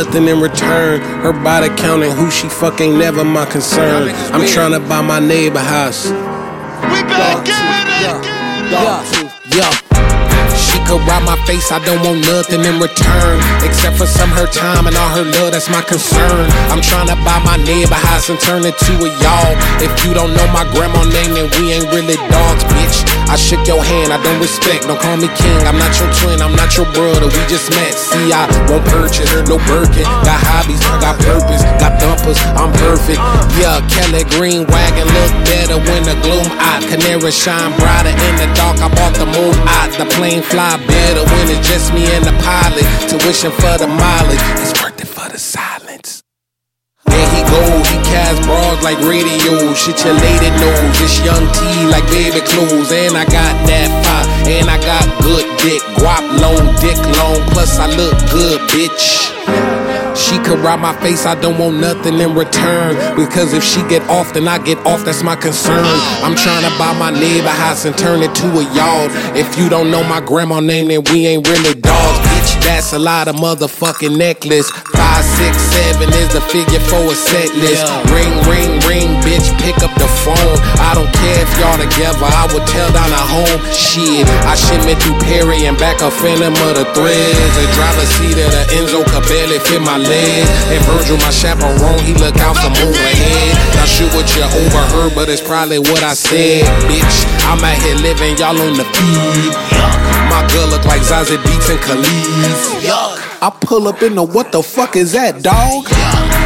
Nothing 0.04 0.28
in 0.28 0.42
return. 0.42 1.00
Her 1.22 1.34
body 1.34 1.70
counting 1.76 2.12
who 2.12 2.32
she 2.32 2.50
fuck 2.50 2.82
ain't 2.82 2.98
never 2.98 3.24
my 3.24 3.46
concern. 3.46 4.10
I'm 4.34 4.48
trying 4.48 4.72
to 4.72 4.80
buy 4.80 5.02
my 5.02 5.20
neighbor 5.20 5.60
house. 5.60 6.06
We 6.08 7.02
back 7.06 7.48
at 7.48 7.88
it. 7.88 9.32
Yeah, 9.54 9.91
could 10.92 11.24
my 11.24 11.40
face, 11.48 11.72
I 11.72 11.80
don't 11.80 12.04
want 12.04 12.20
nothing 12.28 12.68
in 12.68 12.76
return. 12.76 13.40
Except 13.64 13.96
for 13.96 14.06
some 14.06 14.30
her 14.36 14.48
time 14.48 14.88
and 14.88 14.96
all 15.00 15.12
her 15.16 15.24
love, 15.24 15.56
that's 15.56 15.70
my 15.72 15.82
concern. 15.82 16.52
I'm 16.68 16.84
trying 16.84 17.08
to 17.08 17.16
buy 17.24 17.40
my 17.48 17.56
neighbor 17.64 17.96
house 17.96 18.28
and 18.28 18.40
turn 18.40 18.68
it 18.68 18.76
to 18.76 18.94
a 19.00 19.10
y'all. 19.24 19.54
If 19.80 19.92
you 20.04 20.12
don't 20.12 20.36
know 20.36 20.48
my 20.52 20.68
grandma 20.76 21.08
name, 21.08 21.32
then 21.32 21.48
we 21.56 21.72
ain't 21.72 21.88
really 21.96 22.20
dogs, 22.28 22.64
bitch. 22.76 23.08
I 23.32 23.40
shook 23.40 23.64
your 23.64 23.80
hand, 23.80 24.12
I 24.12 24.20
don't 24.20 24.40
respect, 24.44 24.92
don't 24.92 25.00
call 25.00 25.16
me 25.16 25.32
king. 25.40 25.64
I'm 25.64 25.80
not 25.80 25.96
your 25.96 26.12
twin, 26.20 26.44
I'm 26.44 26.56
not 26.60 26.76
your 26.76 26.90
brother, 26.92 27.32
we 27.32 27.42
just 27.48 27.72
met. 27.72 27.96
See, 27.96 28.36
I 28.36 28.44
won't 28.68 28.84
purchase 28.92 29.32
no 29.48 29.56
Birkin. 29.72 30.04
Got 30.28 30.40
hobbies, 30.44 30.84
I 30.84 31.00
got 31.00 31.16
purpose, 31.24 31.64
got 31.80 31.96
thumpers, 32.04 32.40
I'm 32.60 32.76
perfect. 32.84 33.22
Yeah, 33.56 33.80
Kelly 33.88 34.28
Green 34.36 34.68
wagon 34.68 35.08
look 35.08 35.32
better 35.48 35.80
when 35.80 36.04
the 36.04 36.20
gloom 36.20 36.48
out. 36.60 36.84
Canary 36.92 37.32
shine 37.32 37.72
brighter 37.80 38.12
in 38.12 38.34
the 38.36 38.50
dark, 38.60 38.84
I 38.84 38.92
bought 38.92 39.16
the 39.16 39.28
moon 39.32 39.56
out. 39.80 39.96
The 39.96 40.08
plane 40.18 40.44
fly 40.44 40.81
better 40.88 41.24
when 41.32 41.50
it's 41.50 41.68
just 41.68 41.94
me 41.94 42.06
and 42.16 42.26
the 42.26 42.36
pilot. 42.44 42.86
Tuition 43.10 43.52
for 43.52 43.78
the 43.78 43.88
mileage, 43.88 44.42
it's 44.62 44.74
worth 44.82 45.00
it 45.00 45.08
for 45.08 45.30
the 45.30 45.40
silence. 45.40 46.24
There 47.06 47.30
he 47.36 47.42
go, 47.50 47.62
he 47.92 47.98
cast 48.08 48.42
bras 48.44 48.84
like 48.84 49.00
radio. 49.00 49.74
Shit 49.74 50.06
your 50.06 50.14
lady 50.14 50.50
knows. 50.62 51.02
It's 51.02 51.20
young 51.26 51.46
T 51.52 51.60
like 51.90 52.06
baby 52.08 52.40
clothes. 52.46 52.92
And 52.92 53.18
I 53.18 53.26
got 53.26 53.54
that 53.68 53.90
fire. 54.06 54.28
And 54.48 54.70
I 54.70 54.78
got 54.80 55.06
good 55.22 55.46
dick. 55.60 55.82
Guap 56.00 56.24
long, 56.40 56.74
dick 56.80 56.98
long. 57.18 57.42
Plus 57.52 57.80
I 57.80 57.88
look 57.98 58.18
good, 58.32 58.62
bitch. 58.70 59.91
She 60.16 60.38
could 60.40 60.60
ride 60.60 60.80
my 60.80 60.94
face, 61.02 61.26
I 61.26 61.40
don't 61.40 61.58
want 61.58 61.78
nothing 61.78 62.20
in 62.20 62.36
return. 62.36 62.96
Because 63.16 63.54
if 63.54 63.64
she 63.64 63.82
get 63.88 64.02
off, 64.10 64.34
then 64.34 64.48
I 64.48 64.58
get 64.64 64.78
off, 64.86 65.06
that's 65.06 65.24
my 65.24 65.36
concern. 65.36 65.84
I'm 66.24 66.36
trying 66.36 66.64
to 66.64 66.78
buy 66.78 66.98
my 66.98 67.12
neighbor 67.12 67.50
house 67.50 67.86
and 67.86 67.98
turn 67.98 68.22
it 68.22 68.34
to 68.36 68.48
a 68.48 68.64
yard. 68.76 69.12
If 69.36 69.58
you 69.58 69.70
don't 69.70 69.92
know 69.92 70.04
my 70.04 70.22
grandma 70.22 70.60
name, 70.60 70.88
then 70.88 71.04
we 71.12 71.28
ain't 71.28 71.48
really 71.48 71.80
dogs, 71.80 72.20
bitch. 72.42 72.64
That's 72.66 72.94
a 72.94 73.00
lot 73.00 73.28
of 73.28 73.36
motherfucking 73.36 74.18
necklace. 74.18 74.70
Five, 74.94 75.24
six, 75.24 75.58
seven 75.58 76.10
is 76.10 76.34
the 76.34 76.42
figure 76.42 76.82
for 76.90 77.02
a 77.06 77.16
set 77.16 77.54
list. 77.56 77.86
Ring, 78.10 78.34
ring, 78.50 78.80
ring, 78.90 79.10
bitch, 79.22 79.46
pick 79.62 79.78
up 79.86 79.94
the 79.96 80.10
phone. 80.26 80.58
I 80.82 80.94
don't 80.98 81.12
care 81.14 81.42
if 81.42 81.52
y'all 81.60 81.78
together, 81.78 82.26
I 82.26 82.50
would 82.54 82.66
tell 82.68 82.90
down 82.92 83.12
a 83.12 83.24
home. 83.24 83.60
Shit, 83.72 84.26
I 84.46 84.56
shipment 84.56 85.02
through 85.02 85.20
Perry 85.22 85.66
and 85.66 85.78
back 85.78 86.02
a 86.02 86.10
phantom 86.10 86.54
of 86.68 86.74
the 86.76 86.86
threads. 86.94 87.54
The 87.58 87.66
driver 87.78 88.08
seat 88.18 88.38
of 88.42 88.50
the 88.52 88.64
Enzo 88.78 89.06
could 89.06 89.26
barely 89.30 89.60
fit 89.60 89.82
my 89.82 89.98
leg. 89.98 90.46
And 90.74 90.82
Virgil, 90.90 91.18
my 91.22 91.32
chaperone, 91.32 92.02
he 92.02 92.14
look 92.18 92.38
out 92.42 92.58
from 92.58 92.74
overhead. 92.82 93.52
Not 93.78 93.88
sure 93.88 94.10
what 94.18 94.28
you 94.36 94.44
overheard, 94.44 95.14
but 95.14 95.30
it's 95.30 95.42
probably 95.42 95.80
what 95.80 96.04
I 96.04 96.14
said, 96.14 96.66
bitch. 96.90 97.18
I'm 97.46 97.62
out 97.62 97.78
here 97.82 97.96
living, 98.02 98.38
y'all 98.38 98.58
on 98.58 98.74
the 98.78 98.86
feed. 98.96 99.54
My 100.32 100.48
girl 100.48 100.68
look 100.72 100.86
like 100.86 101.02
Zazie 101.02 101.38
Beetz 101.44 101.70
and 101.70 101.82
Khalid. 101.82 102.31
I 103.44 103.50
pull 103.50 103.88
up 103.88 104.04
in 104.04 104.16
the 104.16 104.24
what 104.24 104.52
the 104.52 104.62
fuck 104.62 104.96
is 104.96 105.14
that, 105.14 105.42
dog? 105.42 105.86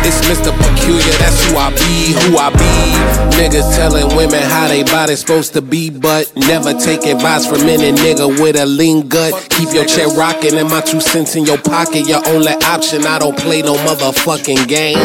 It's 0.08 0.22
Mr. 0.30 0.54
Peculiar, 0.56 1.18
that's 1.18 1.50
who 1.50 1.58
I 1.58 1.72
be, 1.74 2.14
who 2.14 2.38
I 2.38 2.52
be. 2.54 3.36
Niggas 3.36 3.76
telling 3.76 4.16
women 4.16 4.42
how 4.44 4.68
they 4.68 4.84
body 4.84 5.16
supposed 5.16 5.54
to 5.54 5.62
be, 5.62 5.90
but 5.90 6.32
never 6.36 6.74
take 6.74 7.06
advice 7.06 7.48
from 7.48 7.62
any 7.68 7.92
nigga 7.92 8.30
with 8.40 8.56
a 8.56 8.66
lean 8.66 9.10
gut. 9.10 9.34
Keep 9.50 9.74
your 9.74 9.84
chair 9.86 10.08
rocking 10.10 10.54
and 10.58 10.70
my 10.70 10.82
two 10.82 11.02
cents 11.02 11.36
in 11.36 11.44
your 11.44 11.58
pocket, 11.58 12.08
your 12.08 12.22
only 12.28 12.54
option. 12.64 13.06
I 13.06 13.18
don't 13.18 13.38
play 13.38 13.64
no 13.64 13.74
motherfucking 13.74 14.68
game. 14.68 14.96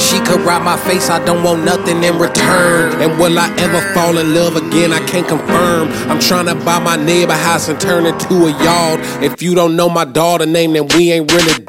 She 0.00 0.18
could 0.26 0.40
ride 0.40 0.64
my 0.64 0.76
face, 0.76 1.08
I 1.08 1.24
don't 1.24 1.44
want 1.44 1.64
nothing 1.64 2.02
in 2.02 2.18
return. 2.18 3.00
And 3.00 3.18
will 3.18 3.38
I 3.38 3.48
ever 3.58 3.80
fall 3.94 4.18
in 4.18 4.34
love 4.34 4.56
again? 4.56 4.92
I 4.92 4.98
can't 5.06 5.28
confirm. 5.28 5.88
I'm 6.10 6.18
trying 6.18 6.46
to 6.46 6.56
buy 6.56 6.80
my 6.80 6.96
neighbor 6.96 7.32
house 7.32 7.68
and 7.68 7.80
turn 7.80 8.06
it 8.06 8.18
to 8.28 8.34
a 8.34 8.64
yard. 8.64 9.00
If 9.22 9.40
you 9.40 9.54
don't 9.54 9.76
know 9.76 9.88
my 9.88 10.04
daughter 10.12 10.46
name, 10.46 10.74
then 10.74 10.86
we 10.94 11.12
ain't 11.12 11.30
really 11.32 11.64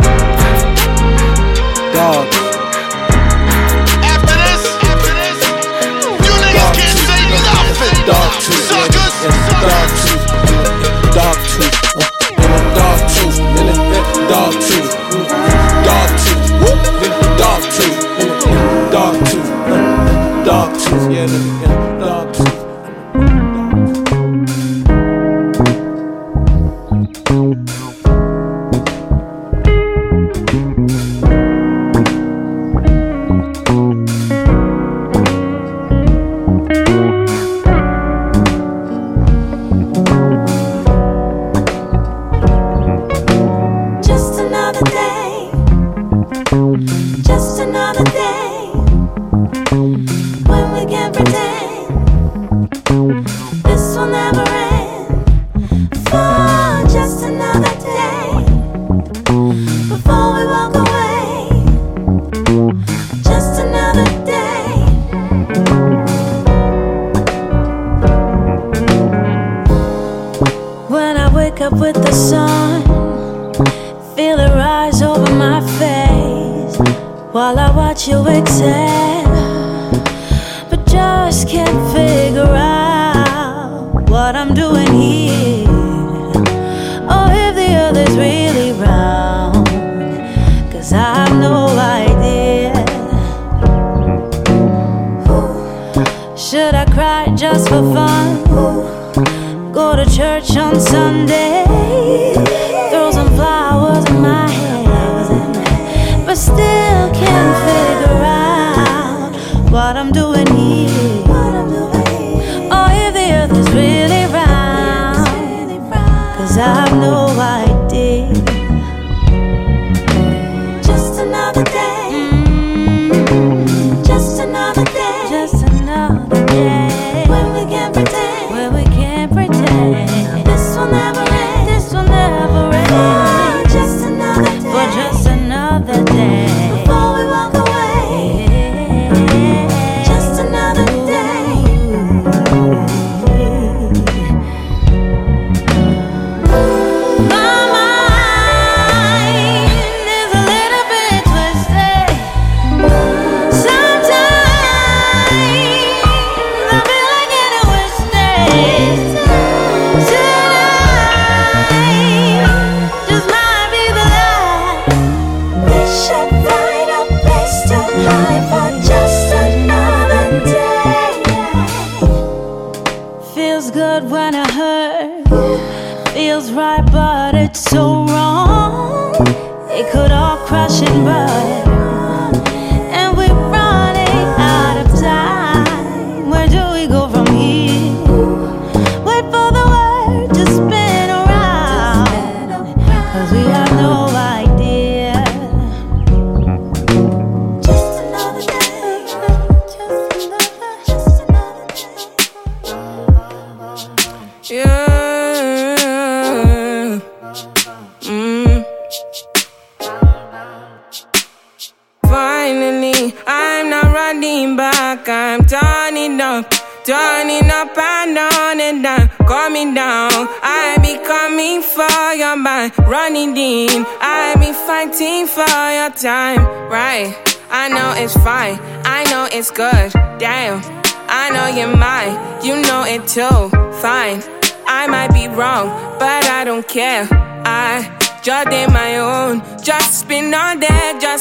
dogs. 1.93 2.42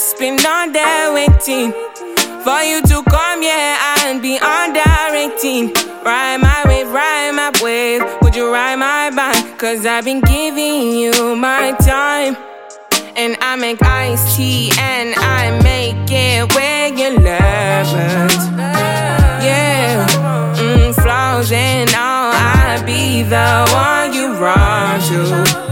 Just 0.03 0.21
on 0.21 0.73
there 0.73 1.13
waiting 1.13 1.71
for 2.43 2.61
you 2.63 2.83
to 2.83 3.05
come, 3.09 3.41
yeah, 3.41 3.95
and 4.05 4.21
be 4.21 4.37
under 4.37 4.83
18. 5.15 5.73
Ride 6.05 6.39
my 6.39 6.63
wave, 6.67 6.89
ride 6.91 7.31
my 7.33 7.53
wave. 7.63 8.03
Would 8.23 8.35
you 8.35 8.53
ride 8.53 8.77
my 8.77 9.11
bike? 9.15 9.59
Cause 9.59 9.87
I've 9.87 10.05
been 10.05 10.21
giving 10.21 10.99
you 10.99 11.37
my 11.37 11.73
time. 11.79 12.37
And 13.15 13.37
I 13.41 13.55
make 13.57 13.81
iced 13.83 14.37
tea 14.37 14.73
and 14.79 15.15
I 15.17 15.61
make 15.63 16.11
it 16.11 16.53
where 16.55 16.89
you 16.89 17.11
love. 17.19 17.87
Yeah, 19.47 20.07
mm, 20.57 20.95
flaws 20.95 21.53
and 21.53 21.89
all, 21.91 22.33
I 22.35 22.83
be 22.85 23.23
the 23.23 23.69
one 23.71 24.13
you 24.13 24.35
run 24.35 25.01
to. 25.11 25.63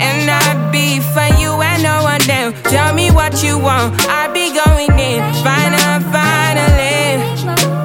And 0.00 0.30
I 0.30 0.70
be 0.70 1.00
for 1.00 1.40
you 1.40 1.60
and 1.60 1.82
no 1.82 2.02
one 2.04 2.30
else. 2.30 2.54
Tell 2.70 2.94
what 3.28 3.42
you 3.42 3.58
want, 3.58 3.94
I 4.08 4.28
be 4.32 4.54
going 4.54 4.98
in. 4.98 5.20
Final, 5.44 6.00
finally. 6.12 7.20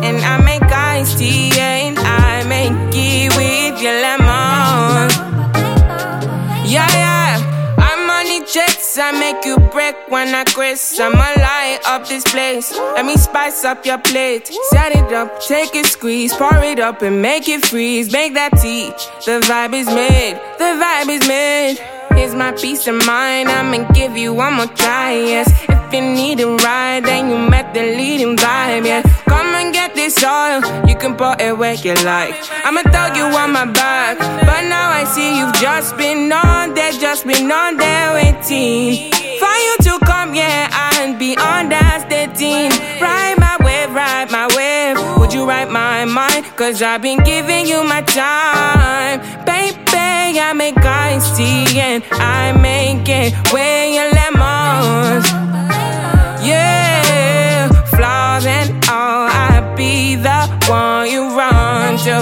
And 0.08 0.18
I 0.24 0.42
make 0.44 0.64
iced 0.64 1.18
tea 1.18 1.52
and 1.60 1.98
I 2.00 2.44
make 2.48 2.72
it 2.94 3.36
with 3.36 3.82
your 3.82 3.94
lemon. 3.94 5.10
Yeah, 6.66 6.88
yeah. 6.94 7.76
I'm 7.78 8.10
on 8.10 8.26
the 8.26 8.50
jets, 8.52 8.98
I 8.98 9.12
make 9.12 9.44
you 9.44 9.58
break 9.72 9.96
when 10.10 10.34
I 10.34 10.46
quit. 10.46 10.80
I'ma 11.00 11.18
light 11.18 11.80
up 11.86 12.08
this 12.08 12.24
place. 12.24 12.72
Let 12.96 13.06
me 13.06 13.18
spice 13.18 13.66
up 13.66 13.86
your 13.86 13.98
plate. 13.98 14.48
Set 14.70 14.96
it 14.96 15.12
up, 15.12 15.42
take 15.42 15.76
it, 15.76 15.88
squeeze, 15.88 16.34
pour 16.34 16.56
it 16.64 16.80
up 16.80 17.02
and 17.02 17.22
make 17.22 17.50
it 17.50 17.66
freeze. 17.66 18.14
Make 18.14 18.34
that 18.36 18.52
tea. 18.62 18.92
The 19.26 19.42
vibe 19.42 19.74
is 19.74 19.88
made, 19.88 20.36
the 20.58 20.72
vibe 20.82 21.10
is 21.10 21.28
made. 21.28 21.93
Here's 22.16 22.36
my 22.36 22.52
peace 22.52 22.88
of 22.88 23.06
mind. 23.06 23.50
I'ma 23.50 23.92
give 23.94 24.16
you 24.18 24.34
one 24.34 24.54
more 24.54 24.68
try. 24.68 25.14
Yes, 25.14 25.48
if 25.70 25.94
you 25.94 26.02
need 26.02 26.40
a 26.40 26.48
ride, 26.48 27.06
then 27.06 27.30
you 27.30 27.38
met 27.38 27.74
the 27.74 27.82
leading 27.98 28.38
vibe. 28.38 28.86
Yeah, 28.86 29.02
come 29.28 29.48
and 29.56 29.74
get 29.74 29.96
this 29.96 30.24
oil. 30.24 30.62
You 30.88 30.96
can 30.96 31.16
pour 31.16 31.36
it 31.40 31.58
where 31.58 31.74
you 31.74 31.94
like. 32.06 32.36
I'ma 32.66 32.82
throw 32.94 33.14
you 33.18 33.26
on 33.36 33.52
my 33.52 33.66
back, 33.66 34.18
but 34.20 34.62
now 34.70 34.90
I 34.90 35.04
see 35.06 35.38
you've 35.38 35.54
just 35.56 35.98
been 35.98 36.32
on 36.32 36.74
there, 36.74 36.92
just 36.92 37.26
been 37.26 37.52
on 37.52 37.78
there 37.78 38.14
waiting 38.14 39.12
for 39.44 39.56
you 39.66 39.76
to 39.88 40.00
come, 40.06 40.34
yeah, 40.36 40.70
and 41.02 41.20
be 41.20 41.34
station. 41.34 42.72
Ride 43.02 43.36
my 43.40 43.58
wave, 43.60 43.94
ride 43.94 44.32
my 44.32 44.48
wave. 44.56 45.20
Would 45.20 45.34
you 45.34 45.46
ride 45.46 45.70
my 45.70 46.06
mind? 46.06 46.46
Cause 46.56 46.82
I've 46.82 47.02
been 47.02 47.24
giving 47.24 47.66
you 47.68 47.84
my 47.84 48.02
time, 48.02 49.20
baby. 49.46 49.83
I 50.40 50.54
make 50.54 50.78
iced 50.78 51.38
tea 51.38 51.80
and 51.80 52.04
I 52.12 52.52
make 52.54 53.08
it 53.08 53.34
where 53.54 53.88
your 53.88 54.10
lemons. 54.12 55.26
Yeah, 56.44 57.70
flaws 57.96 58.46
and 58.46 58.72
all, 58.90 59.28
I 59.30 59.74
be 59.78 60.16
the 60.16 60.42
one 60.68 61.12
you 61.12 61.22
run 61.38 61.98
to. 62.06 62.20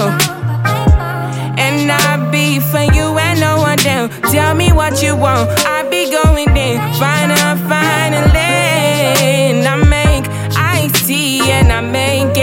And 1.58 1.90
I 1.90 2.30
be 2.30 2.60
for 2.60 2.82
you 2.96 3.16
and 3.18 3.40
no 3.40 3.58
one 3.58 3.84
else. 3.86 4.12
Tell 4.30 4.54
me 4.54 4.72
what 4.72 5.02
you 5.02 5.16
want, 5.16 5.48
I 5.66 5.88
be 5.88 6.10
going 6.10 6.56
in. 6.56 6.78
Final, 7.00 7.56
finally. 7.68 8.38
And 8.38 9.66
I 9.66 9.76
make 9.76 10.24
tea 11.06 11.40
and 11.50 11.72
I 11.72 11.80
make 11.80 12.36
it 12.36 12.41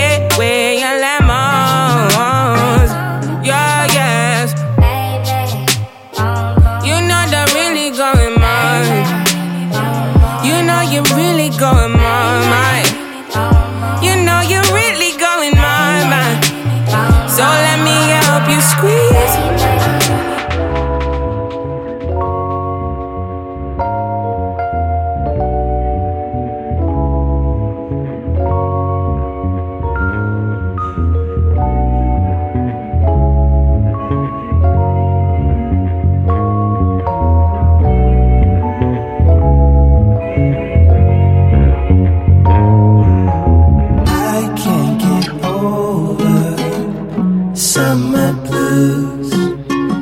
summer 47.79 48.33
blues. 48.47 49.31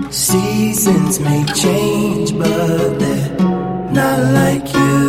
Seasons 0.09 1.19
may 1.19 1.41
change, 1.63 2.29
but 2.41 2.99
they're 3.01 3.29
not 3.97 4.19
like 4.39 4.67
you. 4.79 5.05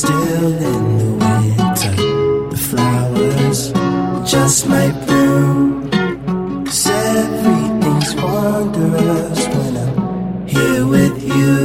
Still 0.00 0.50
in 0.72 0.82
the 1.02 1.12
winter, 1.24 1.94
the 2.52 2.60
flowers 2.68 3.60
just 4.32 4.58
might 4.72 4.96
bloom. 5.06 5.88
'Cause 6.64 6.86
everything's 7.16 8.12
wondrous 8.22 9.40
when 9.54 9.74
I'm 9.84 10.46
here 10.54 10.84
with 10.94 11.16
you. 11.36 11.57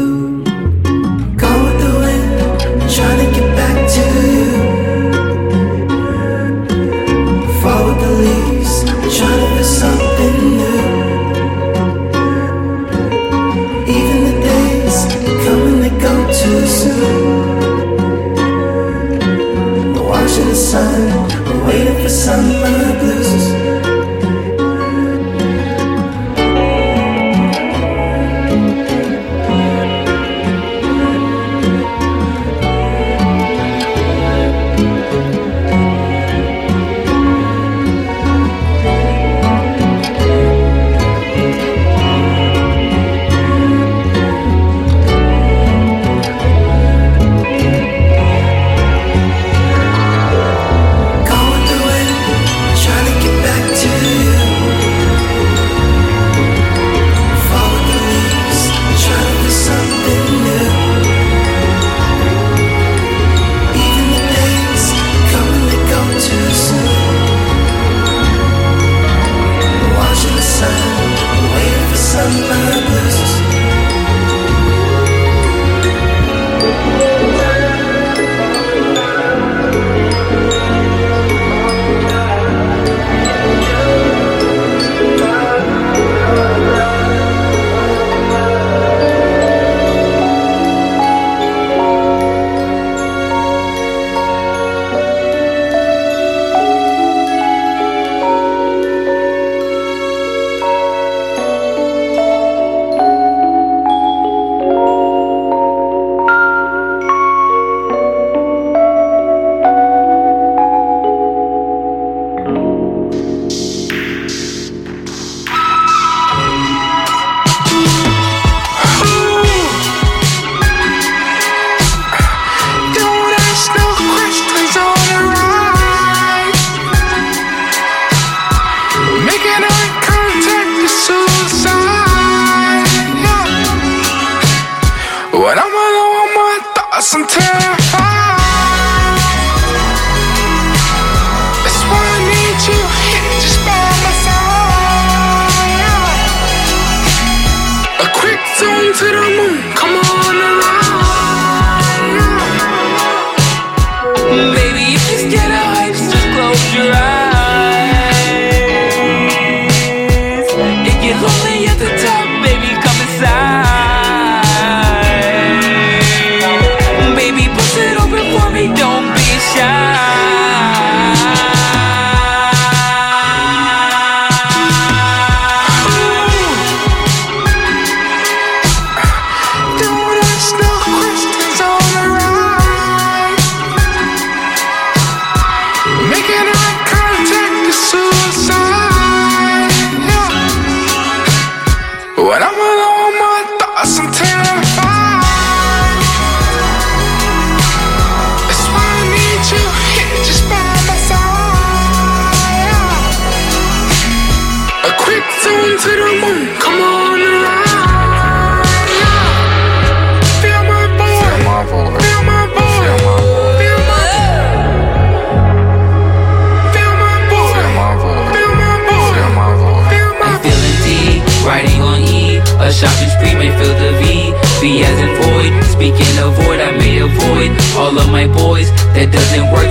listen 137.14 137.28
to 137.28 137.73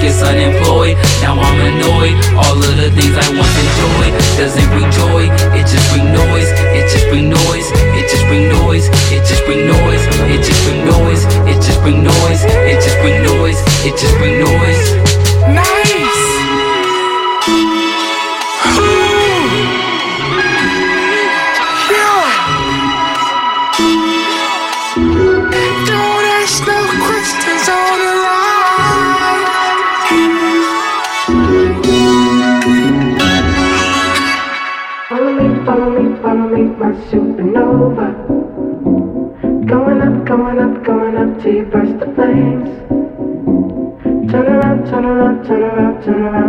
gets 0.03 0.21
unemployed. 0.21 0.99
Now 1.23 1.39
I'm 1.39 1.61
annoyed. 1.63 2.19
All 2.35 2.59
of 2.59 2.75
the 2.75 2.91
things 2.91 3.15
I 3.15 3.27
once 3.39 3.55
enjoyed 3.55 4.13
doesn't 4.35 4.69
bring 4.75 4.91
joy. 4.91 5.31
It 5.55 5.65
just 5.71 5.87
bring 5.95 6.11
noise. 6.11 6.51
It 6.75 6.91
just 6.91 7.07
bring 7.07 7.31
noise. 7.31 7.71
It 7.95 8.11
just 8.11 8.27
bring 8.27 8.51
noise. 8.51 8.91
It 9.15 9.23
just 9.31 9.47
bring 9.47 9.63
noise. 9.71 10.03
It 10.27 10.43
just 10.43 10.59
bring 10.67 10.83
noise. 10.83 11.23
It 11.47 11.63
just 11.63 11.81
bring 11.83 12.03
noise. 12.03 12.43
It 12.67 12.83
just 12.83 12.99
bring 12.99 13.23
noise. 13.23 13.61
It 13.87 13.95
just 13.95 14.19
bring 14.19 14.43
noise. 14.43 14.82
over. 37.73 38.13
Going 39.65 40.01
up, 40.03 40.27
going 40.27 40.59
up, 40.59 40.85
going 40.85 41.17
up 41.17 41.43
till 41.43 41.55
you 41.55 41.65
burst 41.65 41.99
the 41.99 42.07
flames. 42.15 42.69
Turn 44.31 44.47
around, 44.47 44.87
turn 44.87 45.05
around, 45.05 45.45
turn 45.47 45.63
around, 45.63 46.05
turn 46.05 46.23
around 46.23 46.43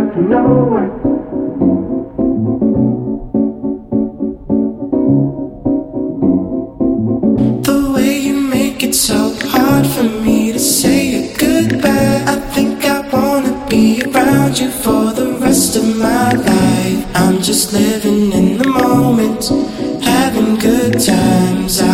for 14.84 15.12
the 15.12 15.38
rest 15.40 15.76
of 15.76 15.96
my 15.96 16.30
life 16.32 17.06
i'm 17.14 17.40
just 17.40 17.72
living 17.72 18.32
in 18.32 18.58
the 18.58 18.68
moment 18.68 19.73
times 21.06 21.82
I 21.82 21.93